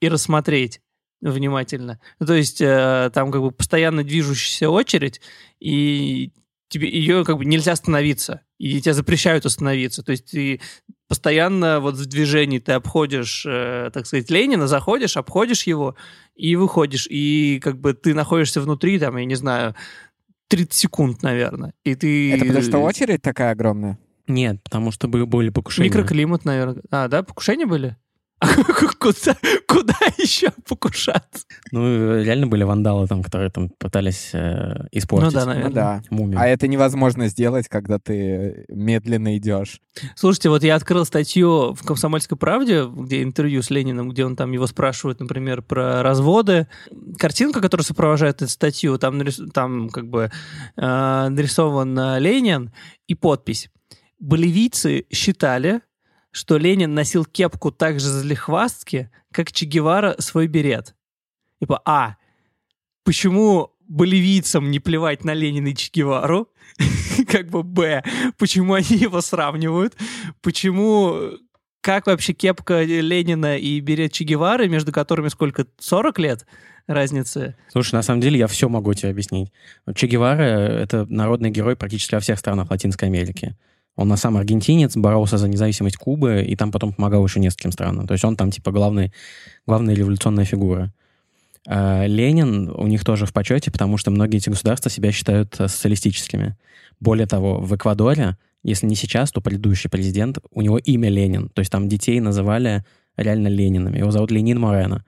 и 0.00 0.08
рассмотреть 0.08 0.80
внимательно. 1.20 2.00
Ну, 2.18 2.26
то 2.26 2.34
есть 2.34 2.60
э, 2.60 3.12
там 3.14 3.30
как 3.30 3.40
бы 3.40 3.52
постоянно 3.52 4.02
движущаяся 4.02 4.68
очередь, 4.68 5.20
и 5.60 6.32
тебе 6.70 6.88
ее 6.88 7.24
как 7.24 7.36
бы 7.36 7.44
нельзя 7.44 7.72
остановиться, 7.72 8.40
и 8.58 8.80
тебя 8.80 8.94
запрещают 8.94 9.44
остановиться. 9.44 10.02
То 10.02 10.12
есть 10.12 10.30
ты 10.30 10.60
постоянно 11.08 11.80
вот 11.80 11.96
в 11.96 12.06
движении 12.06 12.60
ты 12.60 12.72
обходишь, 12.72 13.44
э, 13.46 13.90
так 13.92 14.06
сказать, 14.06 14.30
Ленина, 14.30 14.68
заходишь, 14.68 15.16
обходишь 15.16 15.64
его 15.64 15.96
и 16.36 16.54
выходишь, 16.56 17.08
и 17.10 17.60
как 17.62 17.78
бы 17.78 17.92
ты 17.92 18.14
находишься 18.14 18.60
внутри, 18.60 18.98
там, 18.98 19.16
я 19.16 19.24
не 19.24 19.34
знаю, 19.34 19.74
30 20.48 20.72
секунд, 20.72 21.22
наверное. 21.22 21.74
И 21.84 21.94
ты... 21.96 22.32
Это 22.32 22.44
потому 22.44 22.62
что 22.62 22.78
очередь 22.78 23.22
такая 23.22 23.50
огромная? 23.50 23.98
Нет, 24.28 24.62
потому 24.62 24.92
что 24.92 25.08
были, 25.08 25.24
были 25.24 25.50
покушения. 25.50 25.88
Микроклимат, 25.88 26.44
наверное. 26.44 26.82
А, 26.90 27.08
да, 27.08 27.24
покушения 27.24 27.66
были? 27.66 27.96
Куда, 28.98 29.36
куда 29.66 29.94
еще 30.18 30.50
покушаться? 30.68 31.44
Ну, 31.72 32.22
реально 32.22 32.46
были 32.46 32.62
вандалы 32.64 33.06
там, 33.06 33.22
которые 33.22 33.50
там 33.50 33.68
пытались 33.68 34.30
э, 34.32 34.86
испортить 34.92 35.32
Ну 35.32 35.38
да, 35.40 35.44
Ну 35.44 35.50
наверное. 35.52 35.72
да. 35.72 36.02
мумию. 36.10 36.38
А 36.40 36.46
это 36.46 36.66
невозможно 36.68 37.28
сделать, 37.28 37.68
когда 37.68 37.98
ты 37.98 38.64
медленно 38.68 39.36
идешь. 39.36 39.80
Слушайте, 40.16 40.48
вот 40.48 40.62
я 40.64 40.74
открыл 40.76 41.04
статью 41.04 41.74
в 41.74 41.82
«Комсомольской 41.84 42.38
правде», 42.38 42.86
где 42.86 43.22
интервью 43.22 43.62
с 43.62 43.70
Лениным, 43.70 44.08
где 44.10 44.24
он 44.24 44.36
там 44.36 44.52
его 44.52 44.66
спрашивает, 44.66 45.20
например, 45.20 45.62
про 45.62 46.02
разводы. 46.02 46.66
Картинка, 47.18 47.60
которая 47.60 47.84
сопровождает 47.84 48.36
эту 48.42 48.50
статью, 48.50 48.98
там, 48.98 49.20
нарис- 49.20 49.50
там 49.52 49.88
как 49.90 50.08
бы 50.08 50.30
э, 50.76 51.28
нарисован 51.28 51.98
э, 51.98 52.20
Ленин 52.20 52.72
и 53.06 53.14
подпись. 53.14 53.68
Боливийцы 54.18 55.06
считали, 55.12 55.80
что 56.32 56.56
Ленин 56.58 56.94
носил 56.94 57.24
кепку 57.24 57.70
так 57.70 58.00
же 58.00 58.08
залихвастки, 58.08 59.10
как 59.32 59.52
Че 59.52 59.66
Гевара 59.66 60.16
свой 60.18 60.46
берет. 60.46 60.94
Типа, 61.60 61.80
а, 61.84 62.16
почему 63.04 63.72
боливийцам 63.88 64.70
не 64.70 64.78
плевать 64.80 65.24
на 65.24 65.34
Ленина 65.34 65.68
и 65.68 65.74
Че 65.74 65.90
Гевару? 65.92 66.48
Как 67.28 67.50
бы, 67.50 67.62
б, 67.62 68.02
почему 68.38 68.74
они 68.74 68.96
его 68.96 69.20
сравнивают? 69.20 69.96
Почему, 70.40 71.32
как 71.80 72.06
вообще 72.06 72.32
кепка 72.32 72.82
Ленина 72.82 73.58
и 73.58 73.80
берет 73.80 74.12
Че 74.12 74.24
Гевары, 74.24 74.68
между 74.68 74.92
которыми 74.92 75.28
сколько, 75.28 75.66
40 75.78 76.18
лет 76.20 76.46
разницы? 76.86 77.56
Слушай, 77.68 77.96
на 77.96 78.02
самом 78.02 78.20
деле 78.20 78.38
я 78.38 78.46
все 78.46 78.68
могу 78.68 78.94
тебе 78.94 79.10
объяснить. 79.10 79.52
Че 79.94 80.06
Гевара— 80.06 80.42
это 80.42 81.04
народный 81.06 81.50
герой 81.50 81.76
практически 81.76 82.14
во 82.14 82.20
всех 82.20 82.38
странах 82.38 82.70
Латинской 82.70 83.08
Америки. 83.08 83.56
Он 83.96 84.08
на 84.08 84.16
сам 84.16 84.36
аргентинец, 84.36 84.96
боролся 84.96 85.36
за 85.36 85.48
независимость 85.48 85.96
Кубы, 85.96 86.42
и 86.42 86.56
там 86.56 86.72
потом 86.72 86.92
помогал 86.92 87.24
еще 87.24 87.40
нескольким 87.40 87.72
странам. 87.72 88.06
То 88.06 88.14
есть 88.14 88.24
он 88.24 88.36
там 88.36 88.50
типа 88.50 88.70
главный, 88.70 89.12
главная 89.66 89.94
революционная 89.94 90.44
фигура. 90.44 90.92
А 91.66 92.06
Ленин 92.06 92.70
у 92.70 92.86
них 92.86 93.04
тоже 93.04 93.26
в 93.26 93.32
почете, 93.32 93.70
потому 93.70 93.98
что 93.98 94.10
многие 94.10 94.38
эти 94.38 94.48
государства 94.48 94.90
себя 94.90 95.12
считают 95.12 95.54
э, 95.60 95.68
социалистическими. 95.68 96.56
Более 97.00 97.26
того, 97.26 97.60
в 97.60 97.74
Эквадоре, 97.76 98.38
если 98.62 98.86
не 98.86 98.94
сейчас, 98.94 99.30
то 99.30 99.40
предыдущий 99.40 99.90
президент, 99.90 100.38
у 100.50 100.62
него 100.62 100.78
имя 100.78 101.10
Ленин. 101.10 101.48
То 101.50 101.60
есть 101.60 101.70
там 101.70 101.88
детей 101.88 102.20
называли 102.20 102.84
реально 103.16 103.48
Ленинами. 103.48 103.98
Его 103.98 104.10
зовут 104.10 104.30
Ленин 104.30 104.58
Морено. 104.58 105.04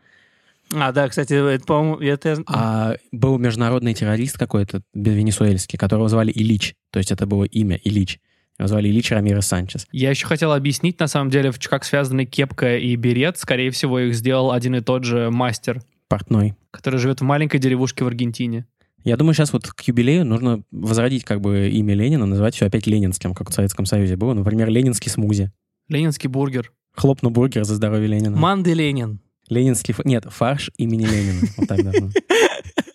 А, 0.75 0.92
да, 0.92 1.09
кстати, 1.09 1.35
это, 1.35 1.64
по-моему, 1.64 1.97
это... 1.99 2.42
А 2.47 2.97
был 3.11 3.38
международный 3.38 3.95
террорист 3.95 4.38
какой-то, 4.38 4.83
венесуэльский, 4.95 5.79
которого 5.79 6.09
звали 6.09 6.33
Ильич. 6.35 6.75
То 6.90 6.99
есть 6.99 7.11
это 7.11 7.27
было 7.27 7.45
имя 7.45 7.79
Ильич. 7.83 8.21
Его 8.62 8.68
звали 8.68 8.88
Ильич 8.88 9.11
Рамирес 9.11 9.46
Санчес. 9.46 9.87
Я 9.92 10.11
еще 10.11 10.27
хотел 10.27 10.53
объяснить, 10.53 10.98
на 11.01 11.09
самом 11.09 11.31
деле, 11.31 11.51
в- 11.51 11.59
как 11.68 11.85
связаны 11.85 12.25
кепка 12.27 12.77
и 12.79 12.94
берет. 12.96 13.37
Скорее 13.38 13.70
всего, 13.70 13.98
их 13.98 14.14
сделал 14.14 14.53
один 14.53 14.77
и 14.77 14.81
тот 14.81 15.03
же 15.05 15.31
мастер, 15.31 15.83
Портной. 16.09 16.55
который 16.70 17.01
живет 17.01 17.20
в 17.20 17.25
маленькой 17.25 17.59
деревушке 17.59 18.05
в 18.05 18.07
Аргентине. 18.07 18.66
Я 19.05 19.16
думаю, 19.16 19.35
сейчас 19.35 19.53
вот 19.53 19.66
к 19.66 19.81
юбилею 19.83 20.25
нужно 20.25 20.62
возродить 20.70 21.25
как 21.25 21.40
бы 21.40 21.68
имя 21.70 21.94
Ленина, 21.94 22.25
называть 22.25 22.55
все 22.55 22.66
опять 22.66 22.87
ленинским, 22.87 23.35
как 23.35 23.51
в 23.51 23.53
Советском 23.53 23.85
Союзе 23.85 24.14
было. 24.16 24.33
Например, 24.33 24.68
ленинский 24.70 25.11
смузи. 25.11 25.51
Ленинский 25.88 26.29
бургер. 26.29 26.72
Хлопну 26.94 27.31
бургер 27.31 27.64
за 27.64 27.75
здоровье 27.75 28.07
Ленина. 28.07 28.37
Манды 28.37 28.75
Ленин. 28.75 29.18
Ленинский... 29.48 29.92
ф- 29.92 30.05
Нет, 30.05 30.27
фарш 30.31 30.70
имени 30.77 31.05
Ленина. 31.05 31.40
Вот 31.57 31.66
так 31.66 31.83
должно. 31.83 32.11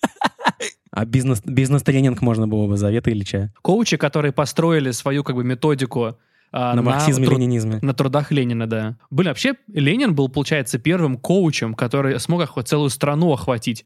А 0.97 1.05
бизнес, 1.05 1.43
бизнес-тренинг 1.45 2.21
можно 2.23 2.47
было 2.47 2.65
бы 2.65 2.75
завета 2.75 3.11
Ильича. 3.11 3.53
Коучи, 3.61 3.97
которые 3.97 4.31
построили 4.31 4.89
свою 4.89 5.23
как 5.23 5.35
бы 5.35 5.43
методику 5.43 6.17
а, 6.51 6.73
На 6.73 6.81
марксизме, 6.81 7.27
тру- 7.27 7.35
ленинизме. 7.35 7.77
на 7.83 7.93
трудах 7.93 8.31
Ленина, 8.31 8.67
да. 8.67 8.97
Были 9.11 9.27
вообще, 9.27 9.53
Ленин 9.71 10.15
был, 10.15 10.27
получается, 10.27 10.79
первым 10.79 11.17
коучем, 11.19 11.75
который 11.75 12.19
смог 12.19 12.41
охва- 12.41 12.63
целую 12.63 12.89
страну 12.89 13.31
охватить. 13.31 13.85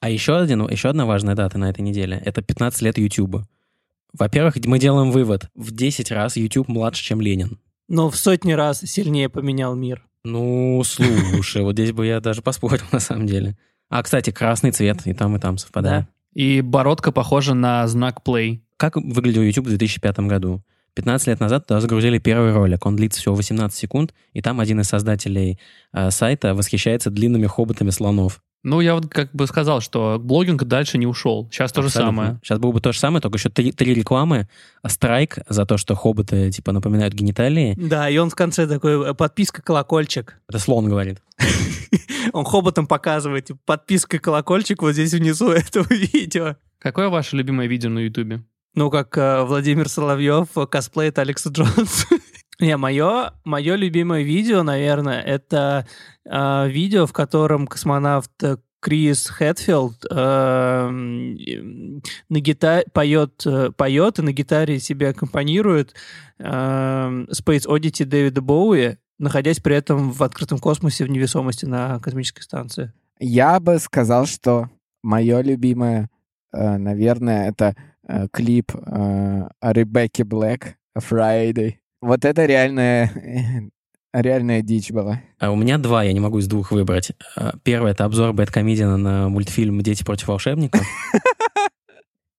А 0.00 0.08
еще, 0.08 0.36
один, 0.36 0.68
еще 0.68 0.90
одна 0.90 1.06
важная 1.06 1.34
дата 1.34 1.58
на 1.58 1.68
этой 1.70 1.80
неделе— 1.80 2.22
это 2.24 2.40
15 2.40 2.82
лет 2.82 2.96
YouTube. 2.96 3.42
Во-первых, 4.16 4.54
мы 4.66 4.78
делаем 4.78 5.10
вывод. 5.10 5.48
В 5.56 5.72
10 5.72 6.12
раз 6.12 6.36
YouTube 6.36 6.68
младше, 6.68 7.02
чем 7.02 7.20
Ленин. 7.20 7.58
Но 7.88 8.10
в 8.10 8.16
сотни 8.16 8.52
раз 8.52 8.80
сильнее 8.82 9.28
поменял 9.28 9.74
мир. 9.74 10.04
Ну, 10.24 10.80
слушай, 10.84 11.62
вот 11.64 11.72
здесь 11.72 11.90
бы 11.90 12.06
я 12.06 12.20
даже 12.20 12.42
поспорил 12.42 12.84
на 12.92 13.00
самом 13.00 13.26
деле. 13.26 13.56
А, 13.90 14.02
кстати, 14.02 14.30
красный 14.30 14.70
цвет 14.70 15.06
и 15.06 15.12
там, 15.12 15.36
и 15.36 15.40
там 15.40 15.58
совпадает. 15.58 16.06
И 16.32 16.60
бородка 16.60 17.10
похожа 17.10 17.54
на 17.54 17.86
знак 17.88 18.20
play. 18.24 18.60
Как 18.76 18.96
выглядел 18.96 19.42
YouTube 19.42 19.66
в 19.66 19.70
2005 19.70 20.20
году? 20.20 20.62
15 21.00 21.28
лет 21.28 21.40
назад 21.40 21.66
туда 21.66 21.80
загрузили 21.80 22.18
первый 22.18 22.52
ролик. 22.52 22.84
Он 22.84 22.94
длится 22.94 23.20
всего 23.20 23.34
18 23.34 23.76
секунд, 23.76 24.14
и 24.34 24.42
там 24.42 24.60
один 24.60 24.80
из 24.80 24.86
создателей 24.86 25.58
э, 25.94 26.10
сайта 26.10 26.54
восхищается 26.54 27.08
длинными 27.08 27.46
хоботами 27.46 27.88
слонов. 27.88 28.42
Ну, 28.62 28.82
я 28.82 28.94
вот 28.94 29.08
как 29.08 29.32
бы 29.32 29.46
сказал, 29.46 29.80
что 29.80 30.18
блогинг 30.20 30.64
дальше 30.64 30.98
не 30.98 31.06
ушел. 31.06 31.48
Сейчас 31.50 31.72
то 31.72 31.80
же 31.80 31.88
самое. 31.88 32.38
Сейчас 32.42 32.58
было 32.58 32.72
бы 32.72 32.82
то 32.82 32.92
же 32.92 32.98
самое, 32.98 33.22
только 33.22 33.38
еще 33.38 33.48
три, 33.48 33.72
три 33.72 33.94
рекламы. 33.94 34.46
Страйк 34.86 35.38
за 35.48 35.64
то, 35.64 35.78
что 35.78 35.94
хоботы, 35.94 36.50
типа, 36.50 36.72
напоминают 36.72 37.14
гениталии. 37.14 37.74
Да, 37.78 38.10
и 38.10 38.18
он 38.18 38.28
в 38.28 38.34
конце 38.34 38.66
такой, 38.66 39.14
подписка, 39.14 39.62
колокольчик. 39.62 40.36
Это 40.50 40.58
слон 40.58 40.86
говорит. 40.86 41.22
Он 42.34 42.44
хоботом 42.44 42.86
показывает, 42.86 43.46
типа, 43.46 43.58
подписка, 43.64 44.18
колокольчик 44.18 44.82
вот 44.82 44.92
здесь 44.92 45.14
внизу 45.14 45.48
этого 45.50 45.86
видео. 45.88 46.56
Какое 46.78 47.08
ваше 47.08 47.36
любимое 47.36 47.66
видео 47.66 47.88
на 47.88 48.00
Ютубе? 48.00 48.44
Ну, 48.74 48.90
как 48.90 49.16
э, 49.18 49.42
Владимир 49.42 49.88
Соловьев 49.88 50.48
косплеит 50.70 51.18
Алекса 51.18 51.50
Джонса. 51.50 52.06
Не, 52.60 52.76
мое, 52.76 53.32
мое 53.44 53.74
любимое 53.74 54.22
видео, 54.22 54.62
наверное, 54.62 55.20
это 55.22 55.86
э, 56.24 56.68
видео, 56.68 57.06
в 57.06 57.12
котором 57.12 57.66
космонавт 57.66 58.30
Крис 58.80 59.26
Хэтфилд 59.26 60.06
э, 60.10 60.88
на 60.88 62.40
гитаре 62.40 62.86
поет, 62.92 63.42
э, 63.46 63.70
поет 63.76 64.18
и 64.18 64.22
на 64.22 64.32
гитаре 64.32 64.78
себе 64.78 65.10
аккомпанирует 65.10 65.94
э, 66.38 66.44
Space 66.44 67.66
Oddity 67.66 68.04
Дэвида 68.06 68.40
Боуи, 68.40 68.96
находясь 69.18 69.60
при 69.60 69.76
этом 69.76 70.10
в 70.12 70.22
открытом 70.22 70.58
космосе 70.58 71.04
в 71.04 71.10
невесомости 71.10 71.66
на 71.66 71.98
космической 72.00 72.42
станции. 72.42 72.92
Я 73.18 73.60
бы 73.60 73.78
сказал, 73.78 74.24
что 74.24 74.70
мое 75.02 75.42
любимое, 75.42 76.08
э, 76.52 76.78
наверное, 76.78 77.48
это 77.50 77.76
э, 77.76 77.89
клип 78.32 78.72
э, 78.74 79.48
Ребекки 79.62 80.22
Блэк 80.22 80.74
«Friday». 80.98 81.74
Вот 82.00 82.24
это 82.24 82.46
реальная, 82.46 83.12
реальная 84.12 84.62
дичь 84.62 84.90
была. 84.90 85.20
А 85.38 85.50
у 85.50 85.56
меня 85.56 85.78
два, 85.78 86.02
я 86.02 86.12
не 86.12 86.20
могу 86.20 86.38
из 86.38 86.46
двух 86.46 86.72
выбрать. 86.72 87.12
Первый— 87.62 87.92
это 87.92 88.04
обзор 88.04 88.32
Бэткомедиана 88.32 88.96
на 88.96 89.28
мультфильм 89.28 89.80
«Дети 89.82 90.04
против 90.04 90.28
волшебников». 90.28 90.82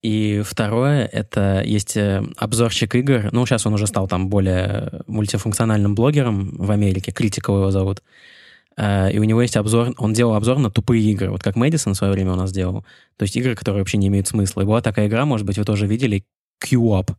И 0.02 0.42
второе— 0.44 1.06
это 1.12 1.62
есть 1.64 1.96
э, 1.96 2.24
обзорщик 2.38 2.96
игр. 2.96 3.30
Ну, 3.32 3.46
сейчас 3.46 3.68
он 3.68 3.76
уже 3.76 3.86
стал 3.86 4.08
там 4.08 4.30
более 4.30 5.04
мультифункциональным 5.06 5.94
блогером 5.94 6.56
в 6.58 6.72
Америке. 6.72 7.12
Критикова 7.12 7.60
его 7.60 7.72
зовут. 7.72 8.02
А, 8.78 9.10
И 9.10 9.20
у 9.20 9.24
него 9.24 9.42
есть 9.42 9.58
обзор, 9.58 9.94
он 9.98 10.14
делал 10.14 10.36
обзор 10.36 10.60
на 10.60 10.70
тупые 10.70 11.04
игры, 11.12 11.30
вот 11.30 11.44
как 11.44 11.56
Мэдисон 11.56 11.94
в 11.94 11.98
свое 11.98 12.14
время 12.14 12.34
у 12.34 12.36
нас 12.36 12.52
делал. 12.52 12.86
То 13.18 13.24
есть 13.24 13.36
игры, 13.36 13.56
которые 13.56 13.82
вообще 13.82 13.98
не 13.98 14.08
имеют 14.08 14.28
смысла. 14.28 14.62
И 14.62 14.66
была 14.66 14.82
такая 14.82 15.08
игра, 15.08 15.26
может 15.26 15.46
быть, 15.46 15.58
вы 15.58 15.66
тоже 15.66 15.88
видели, 15.88 16.24
Q-Up. 16.60 17.12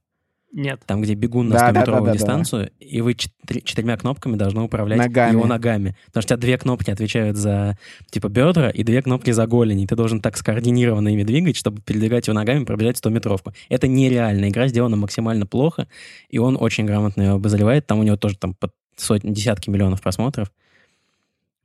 Нет. 0.54 0.82
Там, 0.84 1.00
где 1.00 1.14
бегун 1.14 1.48
на 1.48 1.54
Да, 1.56 1.72
да, 1.72 1.80
100-метровую 1.80 2.04
да, 2.06 2.12
да, 2.12 2.12
дистанцию, 2.12 2.70
и 2.78 3.00
вы 3.00 3.12
четыр- 3.14 3.62
четырьмя 3.64 3.96
кнопками 3.96 4.36
должны 4.36 4.60
управлять 4.60 4.98
Ногами. 4.98 5.32
его 5.32 5.46
ногами. 5.46 5.96
Потому 6.06 6.22
что 6.22 6.34
у 6.34 6.36
тебя 6.36 6.42
две 6.42 6.58
кнопки 6.58 6.90
отвечают 6.90 7.38
за, 7.38 7.78
типа, 8.10 8.28
бедра, 8.28 8.68
и 8.68 8.82
две 8.82 9.00
кнопки 9.00 9.30
за 9.30 9.46
голени. 9.46 9.86
Ты 9.86 9.96
должен 9.96 10.20
так 10.20 10.36
скоординированно 10.36 11.08
ими 11.08 11.22
двигать, 11.22 11.56
чтобы 11.56 11.80
передвигать 11.80 12.26
его 12.26 12.34
ногами 12.34 12.62
и 12.62 12.64
пробежать 12.66 12.98
100-метровку. 13.02 13.54
Это 13.70 13.88
нереальная 13.88 14.50
игра, 14.50 14.68
сделана 14.68 14.96
максимально 14.96 15.46
плохо, 15.46 15.88
и 16.28 16.36
он 16.36 16.58
очень 16.60 16.84
грамотно 16.84 17.22
ее 17.22 17.30
обозревает. 17.30 17.86
Там 17.86 18.00
у 18.00 18.02
него 18.02 18.16
тоже 18.16 18.36
там 18.36 18.52
под 18.54 18.72
сотни, 18.94 19.30
десятки 19.32 19.70
миллионов 19.70 20.02
просмотров. 20.02 20.52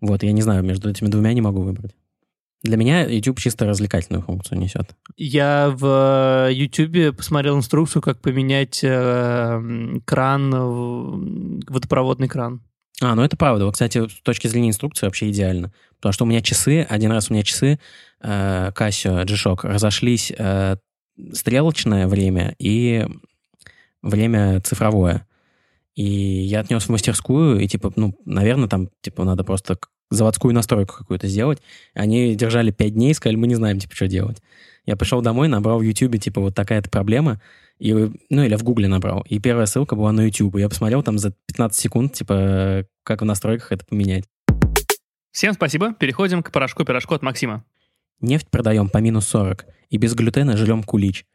Вот, 0.02 0.24
я 0.24 0.32
не 0.32 0.42
знаю, 0.42 0.64
между 0.64 0.90
этими 0.90 1.08
двумя 1.08 1.34
не 1.34 1.42
могу 1.42 1.62
выбрать. 1.62 1.96
Для 2.64 2.76
меня 2.76 3.06
YouTube 3.06 3.40
чисто 3.40 3.66
развлекательную 3.66 4.24
функцию 4.24 4.60
несет. 4.60 4.96
Я 5.16 5.72
в 5.76 6.50
YouTube 6.52 7.16
посмотрел 7.16 7.56
инструкцию, 7.56 8.02
как 8.02 8.20
поменять 8.20 8.84
э, 8.84 9.62
кран, 10.06 10.52
водопроводный 11.68 12.28
кран. 12.28 12.62
А, 13.00 13.14
ну 13.14 13.22
это 13.22 13.38
правда. 13.38 13.66
Вот, 13.66 13.74
кстати, 13.74 14.08
с 14.08 14.22
точки 14.22 14.48
зрения 14.48 14.70
инструкции 14.70 15.06
вообще 15.06 15.30
идеально. 15.30 15.72
Потому 15.98 16.14
что 16.14 16.26
у 16.26 16.28
меня 16.28 16.42
часы, 16.42 16.86
один 16.90 17.12
раз 17.12 17.30
у 17.30 17.34
меня 17.34 17.44
часы 17.44 17.80
э, 18.22 18.72
Casio 18.76 19.24
G-Shock 19.24 19.68
разошлись 19.68 20.34
э, 20.36 20.78
стрелочное 21.32 22.08
время 22.08 22.56
и 22.58 23.06
время 24.02 24.62
цифровое. 24.62 25.28
И 25.98 26.04
я 26.04 26.60
отнес 26.60 26.84
в 26.84 26.90
мастерскую, 26.90 27.60
и, 27.60 27.68
типа, 27.68 27.92
ну, 27.96 28.16
наверное, 28.24 28.70
там, 28.70 28.90
типа, 29.02 29.24
надо 29.24 29.44
просто 29.44 29.80
заводскую 30.12 30.54
настройку 30.54 30.94
какую-то 30.96 31.28
сделать. 31.28 31.60
Они 31.96 32.36
держали 32.36 32.70
пять 32.70 32.94
дней, 32.94 33.16
сказали, 33.16 33.36
мы 33.36 33.48
не 33.48 33.56
знаем, 33.56 33.80
типа, 33.80 33.96
что 33.96 34.08
делать. 34.08 34.38
Я 34.86 34.96
пришел 34.96 35.22
домой, 35.22 35.48
набрал 35.48 35.80
в 35.80 35.82
YouTube, 35.82 36.20
типа, 36.20 36.40
вот 36.40 36.54
такая-то 36.54 36.92
проблема, 36.92 37.42
и, 37.80 37.94
ну, 38.30 38.44
или 38.44 38.56
в 38.56 38.64
Гугле 38.64 38.88
набрал. 38.88 39.26
И 39.28 39.40
первая 39.40 39.66
ссылка 39.66 39.96
была 39.96 40.12
на 40.12 40.22
YouTube. 40.22 40.58
Я 40.58 40.70
посмотрел 40.70 41.02
там 41.02 41.18
за 41.18 41.34
15 41.48 41.80
секунд, 41.80 42.14
типа, 42.14 42.86
как 43.02 43.24
в 43.24 43.26
настройках 43.26 43.72
это 43.72 43.84
поменять. 43.84 44.26
Всем 45.32 45.54
спасибо. 45.54 45.96
Переходим 45.96 46.44
к 46.44 46.52
порошку-пирожку 46.52 47.16
от 47.16 47.24
Максима. 47.24 47.66
Нефть 48.22 48.52
продаем 48.52 48.90
по 48.90 49.00
минус 49.00 49.26
40, 49.30 49.66
и 49.90 49.98
без 49.98 50.14
глютена 50.14 50.58
жрем 50.58 50.84
кулич. 50.84 51.26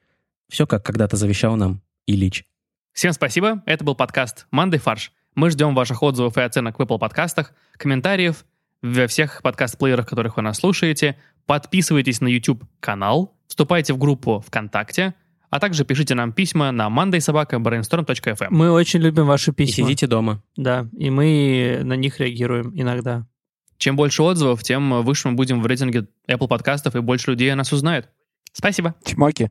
Все, 0.49 0.69
как 0.69 0.87
когда-то 0.87 1.17
завещал 1.17 1.57
нам 1.57 1.83
Ильич. 2.07 2.47
Всем 2.93 3.13
спасибо. 3.13 3.63
Это 3.65 3.85
был 3.85 3.95
подкаст 3.95 4.47
«Мандай 4.51 4.79
фарш». 4.79 5.13
Мы 5.35 5.51
ждем 5.51 5.75
ваших 5.75 6.03
отзывов 6.03 6.37
и 6.37 6.43
оценок 6.43 6.79
в 6.79 6.83
Apple 6.83 6.99
подкастах, 6.99 7.55
комментариев 7.79 8.45
во 8.83 9.07
всех 9.07 9.41
подкаст-плеерах, 9.43 10.07
которых 10.07 10.37
вы 10.37 10.43
нас 10.43 10.59
слушаете. 10.59 11.17
Подписывайтесь 11.47 12.21
на 12.21 12.29
YouTube-канал, 12.29 13.35
вступайте 13.47 13.95
в 13.95 13.99
группу 13.99 14.45
ВКонтакте, 14.47 15.15
а 15.49 15.59
также 15.59 15.87
пишите 15.87 16.15
нам 16.15 16.35
письма 16.35 16.71
на 16.71 16.89
mondaysobaka.brainstorm.fm. 16.89 18.49
Мы 18.51 18.71
очень 18.71 19.01
любим 19.01 19.27
ваши 19.27 19.53
И 19.53 19.55
письма. 19.55 19.87
сидите 19.87 20.07
дома. 20.07 20.43
Да, 20.57 20.87
и 20.97 21.09
мы 21.09 21.81
на 21.83 21.95
них 21.95 22.21
реагируем 22.21 22.73
иногда. 22.75 23.27
Чем 23.79 23.97
больше 23.97 24.23
отзывов, 24.23 24.63
тем 24.63 25.03
выше 25.03 25.29
мы 25.29 25.35
будем 25.35 25.63
в 25.63 25.67
рейтинге 25.67 26.09
Apple 26.29 26.47
подкастов, 26.47 26.95
и 26.95 27.01
больше 27.01 27.31
людей 27.31 27.51
о 27.51 27.57
нас 27.57 27.73
узнает. 27.73 28.11
Спасибо. 28.53 28.95
Чмоки. 29.03 29.51